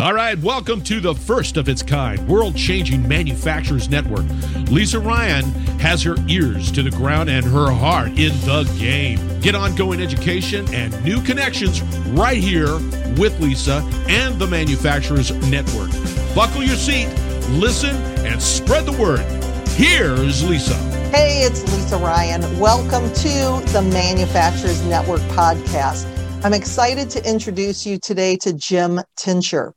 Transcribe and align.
All 0.00 0.14
right, 0.14 0.38
welcome 0.38 0.80
to 0.84 0.98
the 0.98 1.14
first 1.14 1.58
of 1.58 1.68
its 1.68 1.82
kind 1.82 2.26
world 2.26 2.56
changing 2.56 3.06
manufacturers 3.06 3.90
network. 3.90 4.24
Lisa 4.70 4.98
Ryan 4.98 5.44
has 5.78 6.02
her 6.04 6.16
ears 6.26 6.72
to 6.72 6.82
the 6.82 6.90
ground 6.90 7.28
and 7.28 7.44
her 7.44 7.70
heart 7.70 8.08
in 8.18 8.32
the 8.46 8.64
game. 8.78 9.18
Get 9.42 9.54
ongoing 9.54 10.00
education 10.00 10.66
and 10.72 11.04
new 11.04 11.20
connections 11.20 11.82
right 12.12 12.38
here 12.38 12.76
with 13.18 13.38
Lisa 13.40 13.86
and 14.08 14.38
the 14.38 14.46
Manufacturers 14.46 15.32
Network. 15.50 15.90
Buckle 16.34 16.62
your 16.62 16.76
seat, 16.76 17.08
listen, 17.50 17.94
and 18.24 18.40
spread 18.40 18.86
the 18.86 18.92
word. 18.92 19.20
Here's 19.72 20.42
Lisa. 20.48 20.76
Hey, 21.10 21.42
it's 21.42 21.62
Lisa 21.74 21.98
Ryan. 21.98 22.40
Welcome 22.58 23.12
to 23.12 23.72
the 23.72 23.86
Manufacturers 23.92 24.82
Network 24.86 25.20
podcast. 25.32 26.06
I'm 26.42 26.54
excited 26.54 27.10
to 27.10 27.28
introduce 27.28 27.84
you 27.84 27.98
today 27.98 28.34
to 28.38 28.54
Jim 28.54 28.98
Tincher. 29.18 29.74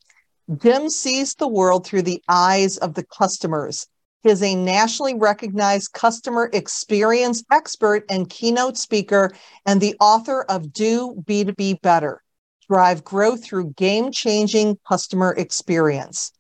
Jim 0.57 0.89
sees 0.89 1.35
the 1.35 1.47
world 1.47 1.85
through 1.85 2.01
the 2.01 2.21
eyes 2.27 2.77
of 2.77 2.95
the 2.95 3.05
customers. 3.05 3.87
He 4.23 4.29
is 4.29 4.43
a 4.43 4.55
nationally 4.55 5.15
recognized 5.15 5.93
customer 5.93 6.49
experience 6.53 7.43
expert 7.51 8.05
and 8.09 8.29
keynote 8.29 8.77
speaker, 8.77 9.31
and 9.65 9.79
the 9.79 9.95
author 9.99 10.43
of 10.43 10.73
Do 10.73 11.15
B2B 11.25 11.81
Better 11.81 12.21
Drive 12.69 13.03
Growth 13.03 13.43
Through 13.43 13.71
Game 13.71 14.11
Changing 14.11 14.77
Customer 14.87 15.33
Experience. 15.37 16.31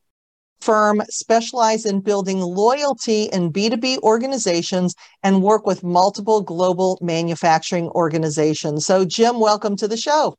Firm 0.61 1.01
specialize 1.09 1.85
in 1.85 1.99
building 1.99 2.39
loyalty 2.39 3.23
in 3.23 3.51
B2B 3.51 3.99
organizations 3.99 4.95
and 5.21 5.43
work 5.43 5.65
with 5.65 5.83
multiple 5.83 6.41
global 6.41 6.97
manufacturing 7.01 7.89
organizations. 7.89 8.85
So, 8.85 9.03
Jim, 9.03 9.39
welcome 9.41 9.75
to 9.77 9.87
the 9.87 9.97
show. 9.97 10.37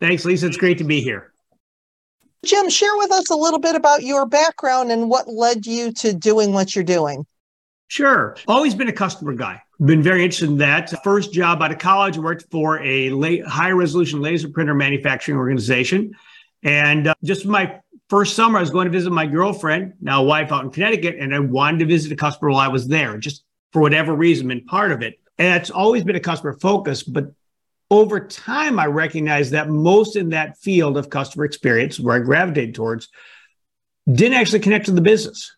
Thanks, 0.00 0.24
Lisa. 0.24 0.46
It's 0.46 0.56
great 0.56 0.78
to 0.78 0.84
be 0.84 1.00
here. 1.00 1.32
Jim, 2.44 2.70
share 2.70 2.96
with 2.96 3.12
us 3.12 3.30
a 3.30 3.36
little 3.36 3.58
bit 3.58 3.74
about 3.74 4.02
your 4.02 4.26
background 4.26 4.90
and 4.90 5.10
what 5.10 5.28
led 5.28 5.66
you 5.66 5.92
to 5.92 6.14
doing 6.14 6.52
what 6.52 6.74
you're 6.74 6.84
doing. 6.84 7.26
Sure. 7.88 8.36
Always 8.46 8.74
been 8.74 8.88
a 8.88 8.92
customer 8.92 9.34
guy. 9.34 9.60
Been 9.84 10.02
very 10.02 10.22
interested 10.22 10.48
in 10.48 10.58
that. 10.58 11.02
First 11.02 11.32
job 11.32 11.62
out 11.62 11.72
of 11.72 11.78
college, 11.78 12.16
worked 12.16 12.46
for 12.50 12.80
a 12.82 13.40
high 13.40 13.72
resolution 13.72 14.20
laser 14.20 14.48
printer 14.48 14.74
manufacturing 14.74 15.36
organization. 15.36 16.14
And 16.62 17.08
uh, 17.08 17.14
just 17.24 17.46
my 17.46 17.80
first 18.08 18.36
summer, 18.36 18.58
I 18.58 18.60
was 18.60 18.70
going 18.70 18.84
to 18.84 18.92
visit 18.92 19.10
my 19.10 19.26
girlfriend, 19.26 19.94
now 20.00 20.22
wife 20.22 20.52
out 20.52 20.64
in 20.64 20.70
Connecticut, 20.70 21.16
and 21.18 21.34
I 21.34 21.40
wanted 21.40 21.78
to 21.80 21.86
visit 21.86 22.12
a 22.12 22.16
customer 22.16 22.50
while 22.50 22.60
I 22.60 22.68
was 22.68 22.86
there, 22.86 23.16
just 23.18 23.44
for 23.72 23.80
whatever 23.80 24.14
reason, 24.14 24.48
been 24.48 24.64
part 24.66 24.92
of 24.92 25.02
it. 25.02 25.18
And 25.38 25.60
it's 25.60 25.70
always 25.70 26.04
been 26.04 26.16
a 26.16 26.20
customer 26.20 26.52
focus, 26.52 27.02
but 27.02 27.32
over 27.90 28.20
time, 28.20 28.78
I 28.78 28.86
recognized 28.86 29.52
that 29.52 29.68
most 29.68 30.16
in 30.16 30.30
that 30.30 30.58
field 30.58 30.96
of 30.96 31.10
customer 31.10 31.44
experience, 31.44 31.98
where 31.98 32.16
I 32.16 32.20
gravitated 32.20 32.74
towards, 32.74 33.08
didn't 34.10 34.38
actually 34.38 34.60
connect 34.60 34.86
to 34.86 34.92
the 34.92 35.00
business. 35.00 35.54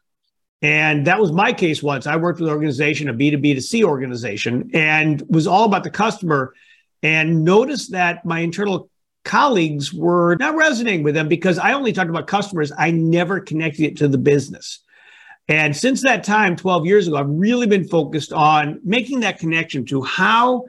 And 0.63 1.07
that 1.07 1.21
was 1.21 1.33
my 1.33 1.53
case 1.53 1.83
once. 1.83 2.07
I 2.07 2.17
worked 2.17 2.41
with 2.41 2.49
an 2.49 2.55
organization, 2.55 3.09
a 3.09 3.15
B2B 3.15 3.55
to 3.55 3.61
C 3.61 3.85
organization, 3.85 4.71
and 4.73 5.23
was 5.29 5.47
all 5.47 5.65
about 5.65 5.85
the 5.85 5.91
customer 5.91 6.55
and 7.03 7.45
noticed 7.45 7.93
that 7.93 8.25
my 8.25 8.41
internal 8.41 8.89
colleagues 9.25 9.93
were 9.93 10.37
not 10.37 10.57
resonating 10.57 11.03
with 11.03 11.15
them 11.15 11.29
because 11.29 11.59
I 11.59 11.73
only 11.73 11.93
talked 11.93 12.11
about 12.11 12.29
customers. 12.29 12.73
I 12.77 12.93
never 12.93 13.41
connected 13.41 13.85
it 13.85 13.97
to 13.99 14.09
the 14.09 14.19
business. 14.19 14.81
And 15.49 15.77
since 15.77 16.03
that 16.03 16.25
time, 16.25 16.57
12 16.57 16.87
years 16.87 17.09
ago, 17.09 17.17
I've 17.17 17.29
really 17.29 17.67
been 17.67 17.87
focused 17.87 18.33
on 18.33 18.81
making 18.85 19.21
that 19.21 19.41
connection 19.41 19.85
to 19.87 20.03
how 20.03 20.67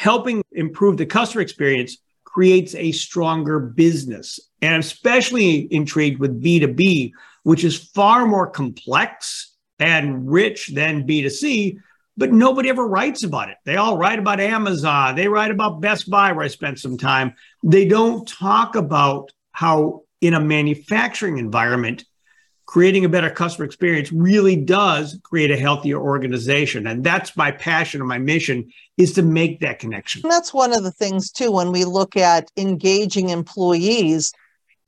helping 0.00 0.42
improve 0.52 0.96
the 0.96 1.04
customer 1.04 1.42
experience 1.42 1.98
creates 2.24 2.74
a 2.74 2.90
stronger 2.90 3.60
business. 3.60 4.40
And 4.62 4.72
I'm 4.72 4.80
especially 4.80 5.70
intrigued 5.70 6.20
with 6.20 6.42
B2B, 6.42 7.12
which 7.42 7.64
is 7.64 7.76
far 7.76 8.24
more 8.24 8.46
complex 8.46 9.54
and 9.78 10.30
rich 10.30 10.68
than 10.68 11.06
B2C, 11.06 11.76
but 12.16 12.32
nobody 12.32 12.70
ever 12.70 12.88
writes 12.88 13.24
about 13.24 13.50
it. 13.50 13.58
They 13.66 13.76
all 13.76 13.98
write 13.98 14.18
about 14.18 14.40
Amazon, 14.40 15.16
they 15.16 15.28
write 15.28 15.50
about 15.50 15.82
Best 15.82 16.08
Buy, 16.08 16.32
where 16.32 16.46
I 16.46 16.48
spent 16.48 16.78
some 16.78 16.96
time. 16.96 17.34
They 17.62 17.86
don't 17.86 18.26
talk 18.26 18.76
about 18.76 19.32
how, 19.52 20.04
in 20.22 20.32
a 20.32 20.40
manufacturing 20.40 21.36
environment, 21.36 22.06
creating 22.70 23.04
a 23.04 23.08
better 23.08 23.28
customer 23.28 23.64
experience 23.64 24.12
really 24.12 24.54
does 24.54 25.18
create 25.24 25.50
a 25.50 25.56
healthier 25.56 25.98
organization. 25.98 26.86
And 26.86 27.02
that's 27.02 27.36
my 27.36 27.50
passion 27.50 28.00
and 28.00 28.06
my 28.06 28.18
mission 28.18 28.70
is 28.96 29.12
to 29.14 29.22
make 29.22 29.58
that 29.58 29.80
connection. 29.80 30.22
And 30.22 30.30
that's 30.30 30.54
one 30.54 30.72
of 30.72 30.84
the 30.84 30.92
things 30.92 31.32
too 31.32 31.50
when 31.50 31.72
we 31.72 31.84
look 31.84 32.16
at 32.16 32.48
engaging 32.56 33.30
employees 33.30 34.32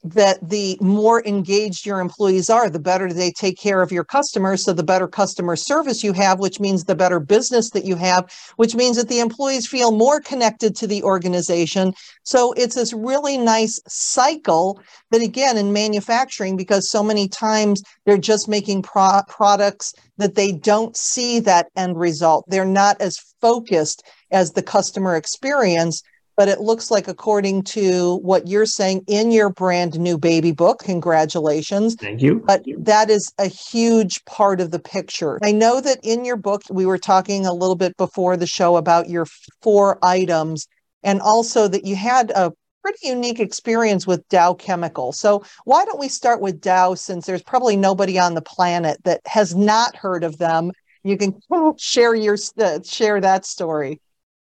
that 0.04 0.38
the 0.48 0.76
more 0.80 1.24
engaged 1.26 1.86
your 1.86 2.00
employees 2.00 2.50
are, 2.50 2.68
the 2.68 2.78
better 2.80 3.12
they 3.12 3.30
take 3.30 3.56
care 3.56 3.82
of 3.82 3.92
your 3.92 4.02
customers. 4.02 4.64
So 4.64 4.72
the 4.72 4.82
better 4.82 5.06
customer 5.06 5.54
service 5.54 6.02
you 6.02 6.12
have, 6.12 6.40
which 6.40 6.58
means 6.58 6.84
the 6.84 6.96
better 6.96 7.20
business 7.20 7.70
that 7.70 7.84
you 7.84 7.94
have, 7.96 8.28
which 8.56 8.74
means 8.74 8.96
that 8.96 9.08
the 9.08 9.20
employees 9.20 9.68
feel 9.68 9.92
more 9.92 10.20
connected 10.20 10.74
to 10.76 10.88
the 10.88 11.04
organization. 11.04 11.94
So 12.24 12.52
it's 12.52 12.74
this 12.74 12.92
really 12.92 13.38
nice 13.38 13.80
cycle 13.86 14.80
that 15.12 15.22
again 15.22 15.56
in 15.56 15.72
manufacturing, 15.72 16.56
because 16.56 16.90
so 16.90 17.02
many 17.02 17.28
times 17.28 17.82
they're 18.04 18.18
just 18.18 18.48
making 18.48 18.82
pro- 18.82 19.22
products 19.28 19.94
that 20.18 20.34
they 20.34 20.50
don't 20.50 20.96
see 20.96 21.38
that 21.40 21.68
end 21.76 21.96
result. 21.96 22.44
They're 22.48 22.64
not 22.64 23.00
as 23.00 23.18
focused 23.40 24.04
as 24.30 24.52
the 24.52 24.62
customer 24.62 25.14
experience 25.14 26.02
but 26.36 26.48
it 26.48 26.60
looks 26.60 26.90
like 26.90 27.08
according 27.08 27.62
to 27.62 28.16
what 28.22 28.48
you're 28.48 28.66
saying 28.66 29.02
in 29.06 29.30
your 29.30 29.50
brand 29.50 29.98
new 29.98 30.18
baby 30.18 30.52
book 30.52 30.82
congratulations. 30.82 31.94
Thank 31.96 32.22
you. 32.22 32.42
But 32.46 32.64
that 32.78 33.10
is 33.10 33.32
a 33.38 33.46
huge 33.46 34.24
part 34.24 34.60
of 34.60 34.70
the 34.70 34.78
picture. 34.78 35.38
I 35.42 35.52
know 35.52 35.80
that 35.80 35.98
in 36.02 36.24
your 36.24 36.36
book 36.36 36.62
we 36.70 36.86
were 36.86 36.98
talking 36.98 37.46
a 37.46 37.52
little 37.52 37.76
bit 37.76 37.96
before 37.96 38.36
the 38.36 38.46
show 38.46 38.76
about 38.76 39.08
your 39.08 39.26
four 39.60 39.98
items 40.02 40.66
and 41.02 41.20
also 41.20 41.68
that 41.68 41.84
you 41.84 41.96
had 41.96 42.30
a 42.30 42.52
pretty 42.82 43.08
unique 43.08 43.38
experience 43.38 44.06
with 44.06 44.26
dow 44.28 44.54
chemical. 44.54 45.12
So 45.12 45.44
why 45.64 45.84
don't 45.84 46.00
we 46.00 46.08
start 46.08 46.40
with 46.40 46.60
dow 46.60 46.94
since 46.94 47.26
there's 47.26 47.42
probably 47.42 47.76
nobody 47.76 48.18
on 48.18 48.34
the 48.34 48.42
planet 48.42 48.98
that 49.04 49.20
has 49.26 49.54
not 49.54 49.94
heard 49.94 50.24
of 50.24 50.38
them? 50.38 50.72
You 51.04 51.16
can 51.16 51.40
share 51.78 52.14
your 52.14 52.36
uh, 52.58 52.80
share 52.84 53.20
that 53.20 53.46
story 53.46 54.00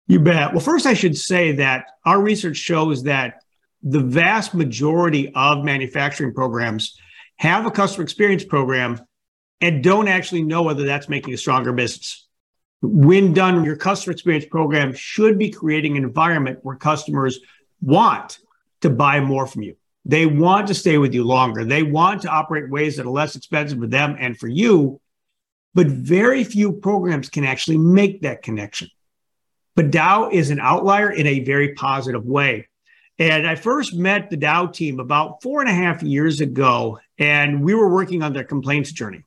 you 0.06 0.20
bet. 0.20 0.52
Well, 0.52 0.60
first, 0.60 0.86
I 0.86 0.94
should 0.94 1.16
say 1.16 1.52
that 1.52 1.86
our 2.04 2.20
research 2.20 2.56
shows 2.56 3.02
that 3.04 3.42
the 3.82 4.00
vast 4.00 4.54
majority 4.54 5.32
of 5.34 5.64
manufacturing 5.64 6.32
programs 6.32 6.98
have 7.36 7.66
a 7.66 7.70
customer 7.70 8.04
experience 8.04 8.44
program 8.44 9.00
and 9.60 9.82
don't 9.82 10.08
actually 10.08 10.42
know 10.42 10.62
whether 10.62 10.84
that's 10.84 11.08
making 11.08 11.34
a 11.34 11.36
stronger 11.36 11.72
business. 11.72 12.26
When 12.82 13.32
done, 13.32 13.64
your 13.64 13.76
customer 13.76 14.12
experience 14.12 14.46
program 14.46 14.92
should 14.92 15.38
be 15.38 15.50
creating 15.50 15.96
an 15.96 16.04
environment 16.04 16.60
where 16.62 16.76
customers 16.76 17.40
want 17.80 18.38
to 18.82 18.90
buy 18.90 19.20
more 19.20 19.46
from 19.46 19.62
you. 19.62 19.76
They 20.04 20.26
want 20.26 20.68
to 20.68 20.74
stay 20.74 20.98
with 20.98 21.14
you 21.14 21.24
longer. 21.24 21.64
They 21.64 21.82
want 21.82 22.22
to 22.22 22.28
operate 22.28 22.70
ways 22.70 22.96
that 22.96 23.06
are 23.06 23.10
less 23.10 23.34
expensive 23.34 23.78
for 23.78 23.86
them 23.86 24.16
and 24.18 24.38
for 24.38 24.46
you. 24.46 25.00
But 25.74 25.88
very 25.88 26.44
few 26.44 26.72
programs 26.72 27.28
can 27.28 27.44
actually 27.44 27.78
make 27.78 28.22
that 28.22 28.42
connection. 28.42 28.88
But 29.76 29.90
Dow 29.90 30.30
is 30.30 30.50
an 30.50 30.58
outlier 30.58 31.10
in 31.10 31.26
a 31.26 31.40
very 31.40 31.74
positive 31.74 32.24
way. 32.24 32.66
And 33.18 33.46
I 33.46 33.54
first 33.54 33.94
met 33.94 34.30
the 34.30 34.36
Dow 34.36 34.66
team 34.66 34.98
about 34.98 35.42
four 35.42 35.60
and 35.60 35.70
a 35.70 35.74
half 35.74 36.02
years 36.02 36.40
ago, 36.40 36.98
and 37.18 37.62
we 37.62 37.74
were 37.74 37.92
working 37.92 38.22
on 38.22 38.32
their 38.32 38.44
complaints 38.44 38.90
journey. 38.90 39.22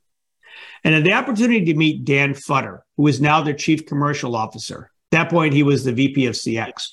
And 0.84 0.94
had 0.94 1.04
the 1.04 1.12
opportunity 1.12 1.64
to 1.66 1.74
meet 1.74 2.04
Dan 2.04 2.34
Futter, 2.34 2.80
who 2.96 3.06
is 3.06 3.20
now 3.20 3.42
their 3.42 3.54
chief 3.54 3.86
commercial 3.86 4.36
officer. 4.36 4.90
At 5.12 5.18
that 5.18 5.30
point, 5.30 5.54
he 5.54 5.62
was 5.62 5.84
the 5.84 5.92
VP 5.92 6.26
of 6.26 6.34
CX. 6.34 6.90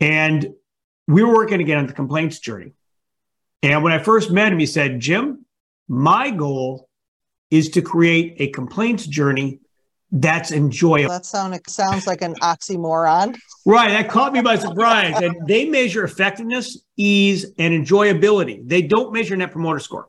And 0.00 0.54
we 1.08 1.22
were 1.22 1.34
working 1.34 1.60
again 1.60 1.78
on 1.78 1.86
the 1.86 1.92
complaints 1.92 2.38
journey. 2.38 2.72
And 3.62 3.82
when 3.82 3.92
I 3.92 3.98
first 3.98 4.30
met 4.30 4.52
him, 4.52 4.58
he 4.58 4.66
said, 4.66 5.00
Jim, 5.00 5.44
my 5.88 6.30
goal 6.30 6.88
is 7.50 7.70
to 7.70 7.82
create 7.82 8.36
a 8.38 8.48
complaints 8.48 9.06
journey 9.06 9.60
that's 10.12 10.52
enjoyable. 10.52 11.12
That 11.12 11.26
sound, 11.26 11.58
sounds 11.66 12.06
like 12.06 12.22
an 12.22 12.34
oxymoron. 12.36 13.36
Right. 13.64 13.90
That 13.90 14.08
caught 14.08 14.32
me 14.32 14.40
by 14.40 14.56
surprise. 14.56 15.20
and 15.20 15.46
they 15.46 15.68
measure 15.68 16.04
effectiveness, 16.04 16.80
ease, 16.96 17.46
and 17.58 17.74
enjoyability. 17.74 18.66
They 18.66 18.82
don't 18.82 19.12
measure 19.12 19.36
net 19.36 19.52
promoter 19.52 19.80
score 19.80 20.08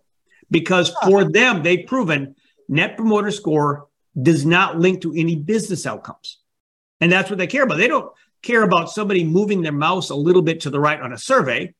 because 0.51 0.93
for 1.03 1.23
them, 1.23 1.63
they've 1.63 1.85
proven 1.85 2.35
net 2.69 2.95
promoter 2.95 3.31
score 3.31 3.87
does 4.21 4.45
not 4.45 4.79
link 4.79 5.01
to 5.01 5.13
any 5.15 5.35
business 5.35 5.85
outcomes. 5.85 6.39
And 7.01 7.11
that's 7.11 7.29
what 7.29 7.37
they 7.37 7.47
care 7.47 7.63
about. 7.63 7.77
They 7.77 7.87
don't 7.87 8.11
care 8.41 8.63
about 8.63 8.89
somebody 8.89 9.23
moving 9.23 9.61
their 9.61 9.71
mouse 9.71 10.09
a 10.09 10.15
little 10.15 10.41
bit 10.41 10.61
to 10.61 10.69
the 10.69 10.79
right 10.79 10.99
on 10.99 11.13
a 11.13 11.17
survey. 11.17 11.73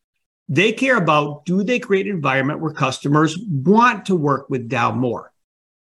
They 0.49 0.71
care 0.71 0.97
about 0.97 1.45
do 1.45 1.63
they 1.63 1.79
create 1.79 2.07
an 2.07 2.13
environment 2.13 2.59
where 2.61 2.73
customers 2.73 3.37
want 3.37 4.05
to 4.05 4.15
work 4.15 4.49
with 4.49 4.69
Dow 4.69 4.91
more? 4.91 5.31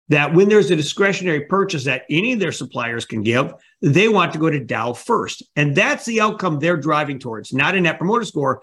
That 0.09 0.35
when 0.35 0.49
there's 0.49 0.71
a 0.71 0.77
discretionary 0.77 1.43
purchase 1.43 1.85
that 1.85 2.05
any 2.09 2.33
of 2.33 2.41
their 2.41 2.53
suppliers 2.53 3.05
can 3.05 3.23
give, 3.23 3.53
they 3.83 4.09
want 4.09 4.33
to 4.33 4.39
go 4.39 4.49
to 4.51 4.65
Dow 4.65 4.93
first. 4.93 5.43
And 5.55 5.77
that's 5.77 6.05
the 6.07 6.21
outcome 6.21 6.59
they're 6.59 6.77
driving 6.77 7.19
towards, 7.19 7.53
not 7.53 7.75
a 7.75 7.81
net 7.81 7.99
promoter 7.99 8.25
score, 8.25 8.63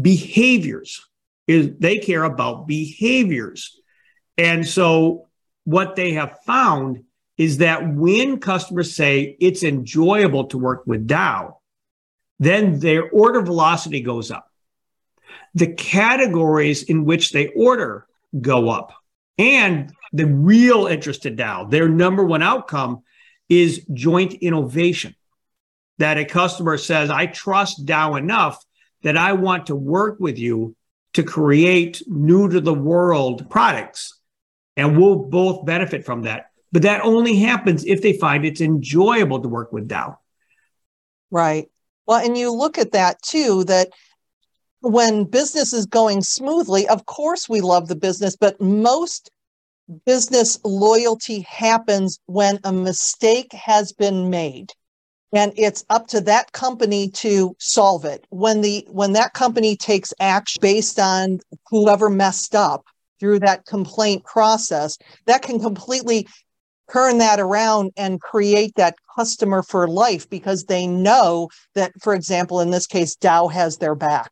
behaviors 0.00 1.00
is 1.46 1.70
they 1.78 1.98
care 1.98 2.24
about 2.24 2.66
behaviors. 2.66 3.78
And 4.38 4.66
so 4.66 5.28
what 5.64 5.96
they 5.96 6.12
have 6.12 6.38
found 6.46 7.04
is 7.36 7.58
that 7.58 7.94
when 7.94 8.38
customers 8.38 8.94
say 8.94 9.36
it's 9.40 9.62
enjoyable 9.62 10.44
to 10.46 10.58
work 10.58 10.84
with 10.86 11.06
Dow, 11.06 11.58
then 12.38 12.80
their 12.80 13.08
order 13.10 13.42
velocity 13.42 14.00
goes 14.00 14.30
up. 14.30 14.50
The 15.54 15.72
categories 15.72 16.82
in 16.84 17.04
which 17.04 17.32
they 17.32 17.48
order 17.48 18.06
go 18.40 18.70
up. 18.70 18.92
And 19.38 19.92
the 20.14 20.26
real 20.26 20.86
interest 20.86 21.26
in 21.26 21.34
Dow, 21.34 21.64
their 21.64 21.88
number 21.88 22.24
one 22.24 22.42
outcome 22.42 23.02
is 23.48 23.84
joint 23.92 24.32
innovation. 24.34 25.14
That 25.98 26.18
a 26.18 26.24
customer 26.24 26.78
says, 26.78 27.10
I 27.10 27.26
trust 27.26 27.84
Dow 27.84 28.14
enough 28.14 28.64
that 29.02 29.16
I 29.16 29.32
want 29.32 29.66
to 29.66 29.76
work 29.76 30.18
with 30.20 30.38
you 30.38 30.76
to 31.14 31.22
create 31.22 32.02
new 32.06 32.48
to 32.48 32.60
the 32.60 32.74
world 32.74 33.50
products. 33.50 34.18
And 34.76 34.96
we'll 34.96 35.16
both 35.16 35.66
benefit 35.66 36.04
from 36.04 36.22
that. 36.22 36.46
But 36.72 36.82
that 36.82 37.02
only 37.02 37.36
happens 37.36 37.84
if 37.84 38.00
they 38.00 38.14
find 38.14 38.44
it's 38.44 38.60
enjoyable 38.60 39.40
to 39.40 39.48
work 39.48 39.72
with 39.72 39.88
Dow. 39.88 40.18
Right. 41.30 41.68
Well, 42.06 42.24
and 42.24 42.38
you 42.38 42.52
look 42.52 42.78
at 42.78 42.92
that 42.92 43.20
too, 43.22 43.64
that 43.64 43.88
when 44.80 45.24
business 45.24 45.72
is 45.72 45.86
going 45.86 46.22
smoothly, 46.22 46.88
of 46.88 47.06
course 47.06 47.48
we 47.48 47.60
love 47.60 47.88
the 47.88 47.96
business, 47.96 48.36
but 48.36 48.60
most 48.60 49.30
business 50.06 50.58
loyalty 50.64 51.40
happens 51.40 52.18
when 52.26 52.58
a 52.64 52.72
mistake 52.72 53.52
has 53.52 53.92
been 53.92 54.30
made. 54.30 54.72
And 55.32 55.52
it's 55.56 55.84
up 55.90 56.06
to 56.08 56.20
that 56.22 56.52
company 56.52 57.10
to 57.10 57.56
solve 57.58 58.04
it. 58.04 58.24
When 58.30 58.60
the 58.60 58.86
when 58.90 59.14
that 59.14 59.32
company 59.32 59.76
takes 59.76 60.14
action 60.20 60.60
based 60.62 61.00
on 61.00 61.40
whoever 61.70 62.08
messed 62.08 62.54
up 62.54 62.84
through 63.18 63.40
that 63.40 63.66
complaint 63.66 64.24
process 64.24 64.96
that 65.26 65.42
can 65.42 65.58
completely 65.58 66.28
turn 66.92 67.18
that 67.18 67.40
around 67.40 67.90
and 67.96 68.20
create 68.20 68.74
that 68.76 68.94
customer 69.16 69.62
for 69.62 69.88
life 69.88 70.28
because 70.28 70.64
they 70.64 70.86
know 70.86 71.48
that 71.74 71.92
for 72.02 72.14
example 72.14 72.60
in 72.60 72.70
this 72.70 72.86
case 72.86 73.16
dow 73.16 73.48
has 73.48 73.78
their 73.78 73.94
back 73.94 74.30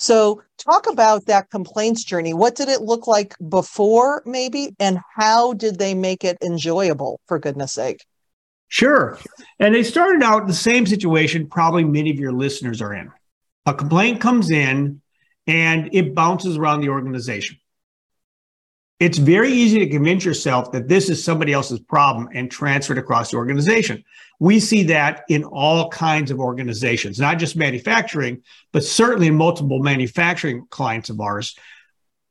so 0.00 0.42
talk 0.58 0.88
about 0.88 1.26
that 1.26 1.48
complaints 1.50 2.02
journey 2.02 2.34
what 2.34 2.56
did 2.56 2.68
it 2.68 2.80
look 2.80 3.06
like 3.06 3.36
before 3.48 4.22
maybe 4.26 4.74
and 4.80 4.98
how 5.16 5.52
did 5.52 5.78
they 5.78 5.94
make 5.94 6.24
it 6.24 6.36
enjoyable 6.42 7.20
for 7.26 7.38
goodness 7.38 7.72
sake 7.72 8.04
Sure. 8.70 9.18
And 9.58 9.74
they 9.74 9.82
started 9.82 10.22
out 10.22 10.42
in 10.42 10.46
the 10.46 10.54
same 10.54 10.86
situation, 10.86 11.48
probably 11.48 11.82
many 11.82 12.10
of 12.10 12.20
your 12.20 12.30
listeners 12.30 12.80
are 12.80 12.94
in. 12.94 13.10
A 13.66 13.74
complaint 13.74 14.20
comes 14.20 14.52
in 14.52 15.02
and 15.48 15.90
it 15.92 16.14
bounces 16.14 16.56
around 16.56 16.80
the 16.80 16.88
organization. 16.88 17.58
It's 19.00 19.16
very 19.16 19.50
easy 19.50 19.78
to 19.78 19.88
convince 19.88 20.26
yourself 20.26 20.72
that 20.72 20.86
this 20.86 21.08
is 21.08 21.24
somebody 21.24 21.54
else's 21.54 21.80
problem 21.80 22.28
and 22.34 22.50
transfer 22.50 22.92
it 22.92 22.98
across 22.98 23.30
the 23.30 23.38
organization. 23.38 24.04
We 24.38 24.60
see 24.60 24.82
that 24.84 25.24
in 25.30 25.42
all 25.42 25.88
kinds 25.88 26.30
of 26.30 26.38
organizations, 26.38 27.18
not 27.18 27.38
just 27.38 27.56
manufacturing, 27.56 28.42
but 28.72 28.84
certainly 28.84 29.28
in 29.28 29.36
multiple 29.36 29.78
manufacturing 29.78 30.66
clients 30.68 31.08
of 31.08 31.18
ours. 31.18 31.56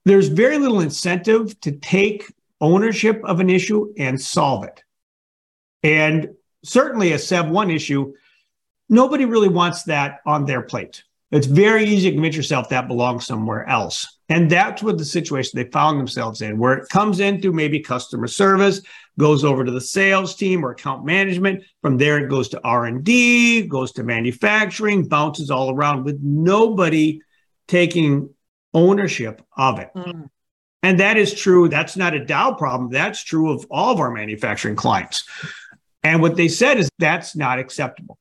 There's 0.06 0.27
very 0.27 0.60
little 0.60 0.80
incentive 0.80 1.60
to 1.62 1.71
take 1.71 2.31
ownership 2.62 3.19
of 3.24 3.39
an 3.39 3.50
issue 3.50 3.92
and 3.98 4.22
solve 4.22 4.63
it. 4.63 4.83
And 5.81 6.36
certainly 6.63 7.13
a 7.13 7.19
SEV 7.19 7.50
1 7.50 7.72
issue, 7.72 8.13
nobody 8.89 9.25
really 9.25 9.50
wants 9.50 9.83
that 9.83 10.19
on 10.24 10.45
their 10.45 10.62
plate. 10.62 11.04
It's 11.31 11.48
very 11.48 11.86
easy 11.86 12.10
to 12.10 12.15
convince 12.15 12.36
yourself 12.36 12.69
that 12.69 12.88
belongs 12.88 13.25
somewhere 13.25 13.68
else. 13.68 14.19
And 14.29 14.49
that's 14.49 14.83
what 14.83 14.99
the 14.99 15.05
situation 15.05 15.51
they 15.55 15.69
found 15.71 15.99
themselves 15.99 16.41
in, 16.41 16.59
where 16.59 16.73
it 16.73 16.89
comes 16.89 17.19
in 17.19 17.41
through 17.41 17.53
maybe 17.53 17.79
customer 17.79 18.27
service, 18.27 18.81
goes 19.17 19.43
over 19.43 19.65
to 19.65 19.71
the 19.71 19.81
sales 19.81 20.35
team 20.35 20.63
or 20.63 20.71
account 20.71 21.03
management. 21.03 21.63
From 21.81 21.97
there, 21.97 22.19
it 22.19 22.29
goes 22.29 22.47
to 22.49 22.61
R&D, 22.63 23.63
goes 23.67 23.91
to 23.93 24.03
manufacturing, 24.03 25.07
bounces 25.07 25.49
all 25.49 25.73
around 25.73 26.03
with 26.03 26.19
nobody 26.21 27.21
taking 27.67 28.29
ownership 28.73 29.41
of 29.57 29.79
it. 29.79 29.89
Mm. 29.95 30.29
And 30.83 30.99
that 30.99 31.17
is 31.17 31.33
true. 31.33 31.67
That's 31.67 31.97
not 31.97 32.13
a 32.13 32.23
Dow 32.23 32.53
problem. 32.53 32.91
That's 32.91 33.23
true 33.23 33.51
of 33.51 33.65
all 33.69 33.91
of 33.91 33.99
our 33.99 34.11
manufacturing 34.11 34.75
clients. 34.75 35.27
And 36.03 36.21
what 36.21 36.35
they 36.35 36.47
said 36.47 36.77
is 36.77 36.89
that's 36.99 37.35
not 37.35 37.59
acceptable. 37.59 38.17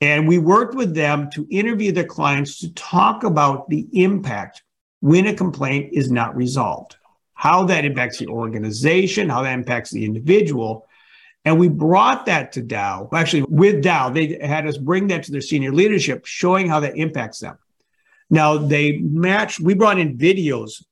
And 0.00 0.26
we 0.26 0.38
worked 0.38 0.74
with 0.74 0.94
them 0.94 1.30
to 1.32 1.46
interview 1.48 1.92
their 1.92 2.04
clients 2.04 2.58
to 2.60 2.72
talk 2.72 3.22
about 3.22 3.68
the 3.68 3.86
impact 3.92 4.62
when 5.02 5.26
a 5.26 5.34
complaint 5.34 5.90
is 5.92 6.10
not 6.10 6.34
resolved, 6.34 6.96
how 7.34 7.64
that 7.64 7.84
impacts 7.84 8.18
the 8.18 8.28
organization, 8.28 9.28
how 9.28 9.42
that 9.42 9.52
impacts 9.52 9.90
the 9.90 10.04
individual. 10.04 10.86
And 11.44 11.58
we 11.58 11.68
brought 11.68 12.26
that 12.26 12.52
to 12.52 12.62
Dow. 12.62 13.08
Actually, 13.12 13.42
with 13.48 13.82
Dow, 13.82 14.08
they 14.08 14.38
had 14.40 14.66
us 14.66 14.78
bring 14.78 15.08
that 15.08 15.24
to 15.24 15.32
their 15.32 15.40
senior 15.40 15.72
leadership, 15.72 16.24
showing 16.24 16.68
how 16.68 16.80
that 16.80 16.96
impacts 16.96 17.40
them. 17.40 17.58
Now, 18.30 18.56
they 18.56 18.98
matched, 18.98 19.60
we 19.60 19.74
brought 19.74 19.98
in 19.98 20.16
videos 20.16 20.84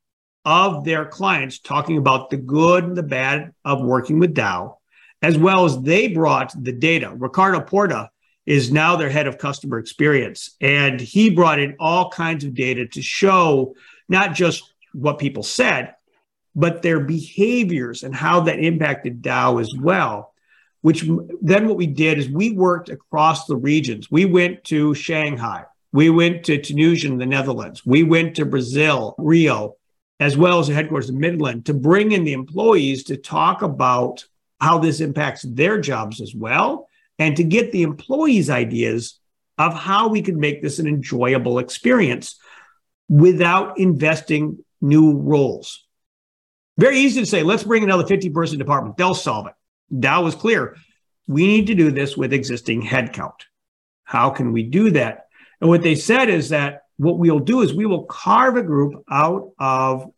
of 0.44 0.84
their 0.84 1.06
clients 1.06 1.58
talking 1.58 1.96
about 1.96 2.28
the 2.28 2.36
good 2.36 2.84
and 2.84 2.96
the 2.96 3.02
bad 3.02 3.54
of 3.64 3.80
working 3.80 4.18
with 4.18 4.34
Dow 4.34 4.80
as 5.22 5.36
well 5.36 5.64
as 5.64 5.80
they 5.82 6.08
brought 6.08 6.52
the 6.62 6.72
data. 6.72 7.12
Ricardo 7.14 7.60
Porta 7.60 8.10
is 8.46 8.72
now 8.72 8.96
their 8.96 9.10
head 9.10 9.26
of 9.26 9.38
customer 9.38 9.78
experience, 9.78 10.56
and 10.60 11.00
he 11.00 11.30
brought 11.30 11.60
in 11.60 11.76
all 11.78 12.10
kinds 12.10 12.44
of 12.44 12.54
data 12.54 12.86
to 12.86 13.02
show 13.02 13.74
not 14.10 14.34
just 14.34 14.74
what 14.92 15.18
people 15.18 15.42
said, 15.42 15.94
but 16.54 16.82
their 16.82 17.00
behaviors 17.00 18.02
and 18.02 18.14
how 18.14 18.40
that 18.40 18.58
impacted 18.58 19.22
Dow 19.22 19.58
as 19.58 19.72
well. 19.80 20.34
Which 20.82 21.04
then 21.40 21.68
what 21.68 21.76
we 21.76 21.86
did 21.86 22.18
is 22.18 22.28
we 22.28 22.50
worked 22.50 22.88
across 22.88 23.46
the 23.46 23.56
regions. 23.56 24.10
We 24.10 24.24
went 24.24 24.64
to 24.64 24.94
Shanghai, 24.94 25.64
we 25.92 26.10
went 26.10 26.44
to 26.46 26.58
Terneuzen 26.58 27.12
in 27.12 27.18
the 27.18 27.26
Netherlands, 27.26 27.86
we 27.86 28.02
went 28.02 28.36
to 28.36 28.44
Brazil, 28.44 29.14
Rio, 29.18 29.76
as 30.18 30.36
well 30.36 30.58
as 30.58 30.68
the 30.68 30.74
headquarters 30.74 31.10
in 31.10 31.18
Midland 31.18 31.66
to 31.66 31.74
bring 31.74 32.12
in 32.12 32.24
the 32.24 32.32
employees 32.32 33.04
to 33.04 33.16
talk 33.16 33.62
about 33.62 34.24
how 34.60 34.78
this 34.78 35.00
impacts 35.00 35.42
their 35.42 35.80
jobs 35.80 36.20
as 36.20 36.34
well, 36.34 36.88
and 37.18 37.36
to 37.36 37.44
get 37.44 37.72
the 37.72 37.82
employees' 37.82 38.50
ideas 38.50 39.18
of 39.58 39.74
how 39.74 40.08
we 40.08 40.22
could 40.22 40.36
make 40.36 40.62
this 40.62 40.78
an 40.78 40.86
enjoyable 40.86 41.58
experience 41.58 42.36
without 43.10 43.78
investing 43.78 44.64
new 44.80 45.18
roles. 45.18 45.86
Very 46.78 47.00
easy 47.00 47.20
to 47.20 47.26
say, 47.26 47.42
let's 47.42 47.64
bring 47.64 47.84
another 47.84 48.06
50 48.06 48.30
person 48.30 48.58
department. 48.58 48.96
They'll 48.96 49.12
solve 49.12 49.48
it. 49.48 49.54
Dow 50.00 50.22
was 50.22 50.34
clear. 50.34 50.76
We 51.26 51.46
need 51.46 51.66
to 51.66 51.74
do 51.74 51.90
this 51.90 52.16
with 52.16 52.32
existing 52.32 52.80
headcount. 52.80 53.34
How 54.04 54.30
can 54.30 54.52
we 54.52 54.62
do 54.62 54.92
that? 54.92 55.26
And 55.60 55.68
what 55.68 55.82
they 55.82 55.94
said 55.94 56.30
is 56.30 56.48
that 56.48 56.84
what 56.96 57.18
we'll 57.18 57.40
do 57.40 57.60
is 57.60 57.74
we 57.74 57.84
will 57.84 58.04
carve 58.04 58.56
a 58.56 58.62
group 58.62 59.04
out 59.10 59.50
of 59.58 60.10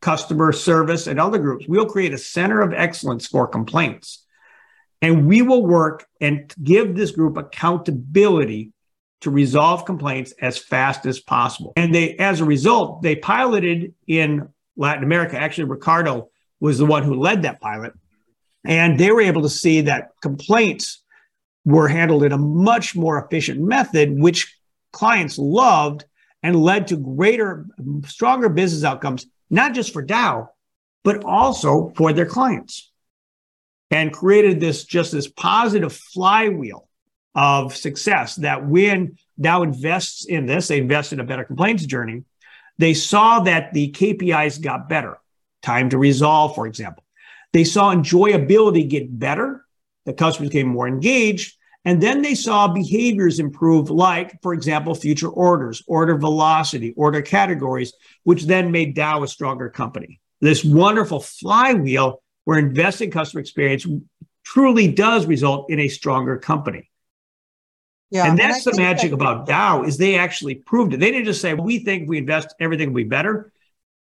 customer 0.00 0.52
service, 0.52 1.06
and 1.06 1.18
other 1.18 1.38
groups. 1.38 1.66
We'll 1.68 1.86
create 1.86 2.14
a 2.14 2.18
center 2.18 2.60
of 2.60 2.72
excellence 2.72 3.26
for 3.26 3.46
complaints. 3.46 4.24
And 5.00 5.26
we 5.26 5.42
will 5.42 5.64
work 5.64 6.06
and 6.20 6.52
give 6.62 6.94
this 6.94 7.12
group 7.12 7.36
accountability 7.36 8.72
to 9.20 9.30
resolve 9.30 9.84
complaints 9.84 10.32
as 10.40 10.58
fast 10.58 11.06
as 11.06 11.20
possible. 11.20 11.72
And 11.76 11.94
they, 11.94 12.16
as 12.16 12.40
a 12.40 12.44
result, 12.44 13.02
they 13.02 13.16
piloted 13.16 13.94
in 14.06 14.48
Latin 14.76 15.02
America. 15.04 15.38
Actually, 15.38 15.64
Ricardo 15.64 16.30
was 16.60 16.78
the 16.78 16.86
one 16.86 17.02
who 17.02 17.14
led 17.14 17.42
that 17.42 17.60
pilot. 17.60 17.92
And 18.64 18.98
they 18.98 19.10
were 19.10 19.20
able 19.20 19.42
to 19.42 19.48
see 19.48 19.82
that 19.82 20.10
complaints 20.20 21.02
were 21.64 21.88
handled 21.88 22.22
in 22.22 22.32
a 22.32 22.38
much 22.38 22.96
more 22.96 23.22
efficient 23.22 23.60
method, 23.60 24.20
which 24.20 24.56
clients 24.92 25.38
loved 25.38 26.04
and 26.42 26.56
led 26.56 26.88
to 26.88 26.96
greater, 26.96 27.66
stronger 28.06 28.48
business 28.48 28.84
outcomes 28.84 29.26
not 29.50 29.74
just 29.74 29.92
for 29.92 30.02
Dow, 30.02 30.50
but 31.04 31.24
also 31.24 31.92
for 31.96 32.12
their 32.12 32.26
clients. 32.26 32.90
And 33.90 34.12
created 34.12 34.60
this 34.60 34.84
just 34.84 35.12
this 35.12 35.28
positive 35.28 35.92
flywheel 35.92 36.87
of 37.38 37.76
success 37.76 38.34
that 38.34 38.66
when 38.66 39.16
Dow 39.40 39.62
invests 39.62 40.24
in 40.24 40.44
this, 40.44 40.66
they 40.66 40.78
invest 40.78 41.12
in 41.12 41.20
a 41.20 41.24
better 41.24 41.44
complaints 41.44 41.86
journey. 41.86 42.24
They 42.78 42.94
saw 42.94 43.38
that 43.40 43.72
the 43.72 43.92
KPIs 43.92 44.60
got 44.60 44.88
better, 44.88 45.18
time 45.62 45.88
to 45.90 45.98
resolve, 45.98 46.56
for 46.56 46.66
example. 46.66 47.04
They 47.52 47.62
saw 47.62 47.94
enjoyability 47.94 48.88
get 48.88 49.16
better. 49.16 49.64
The 50.04 50.14
customers 50.14 50.48
became 50.48 50.66
more 50.66 50.88
engaged. 50.88 51.54
And 51.84 52.02
then 52.02 52.22
they 52.22 52.34
saw 52.34 52.66
behaviors 52.66 53.38
improve, 53.38 53.88
like, 53.88 54.42
for 54.42 54.52
example, 54.52 54.96
future 54.96 55.28
orders, 55.28 55.84
order 55.86 56.16
velocity, 56.18 56.92
order 56.96 57.22
categories, 57.22 57.92
which 58.24 58.46
then 58.46 58.72
made 58.72 58.96
Dow 58.96 59.22
a 59.22 59.28
stronger 59.28 59.70
company. 59.70 60.20
This 60.40 60.64
wonderful 60.64 61.20
flywheel 61.20 62.20
where 62.46 62.58
investing 62.58 63.12
customer 63.12 63.42
experience 63.42 63.86
truly 64.44 64.90
does 64.90 65.26
result 65.26 65.70
in 65.70 65.78
a 65.78 65.86
stronger 65.86 66.36
company. 66.36 66.90
Yeah, 68.10 68.28
and 68.28 68.38
that's 68.38 68.66
and 68.66 68.74
the 68.74 68.80
magic 68.80 69.10
that- 69.10 69.16
about 69.16 69.46
Dow 69.46 69.82
is 69.82 69.98
they 69.98 70.18
actually 70.18 70.56
proved 70.56 70.94
it. 70.94 71.00
They 71.00 71.10
didn't 71.10 71.26
just 71.26 71.40
say 71.40 71.54
we 71.54 71.80
think 71.80 72.08
we 72.08 72.18
invest 72.18 72.54
everything 72.58 72.88
will 72.88 73.02
be 73.02 73.04
better. 73.04 73.52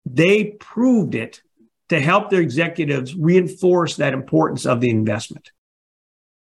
They 0.04 0.56
proved 0.60 1.14
it 1.14 1.42
to 1.88 2.00
help 2.00 2.30
their 2.30 2.42
executives 2.42 3.14
reinforce 3.14 3.96
that 3.96 4.12
importance 4.12 4.66
of 4.66 4.80
the 4.80 4.90
investment. 4.90 5.50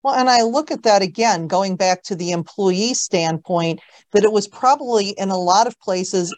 Well, 0.03 0.15
and 0.15 0.31
I 0.31 0.43
look 0.43 0.71
at 0.71 0.83
that 0.85 1.03
again, 1.03 1.47
going 1.47 1.77
back 1.77 2.03
to 2.05 2.17
the 2.17 2.31
employee 2.33 2.95
standpoint, 2.95 3.81
that 4.13 4.25
it 4.25 4.33
was 4.33 4.49
probably 4.49 5.11
in 5.11 5.29
a 5.29 5.39
lot 5.39 5.67
of 5.67 5.79
places 5.79 6.35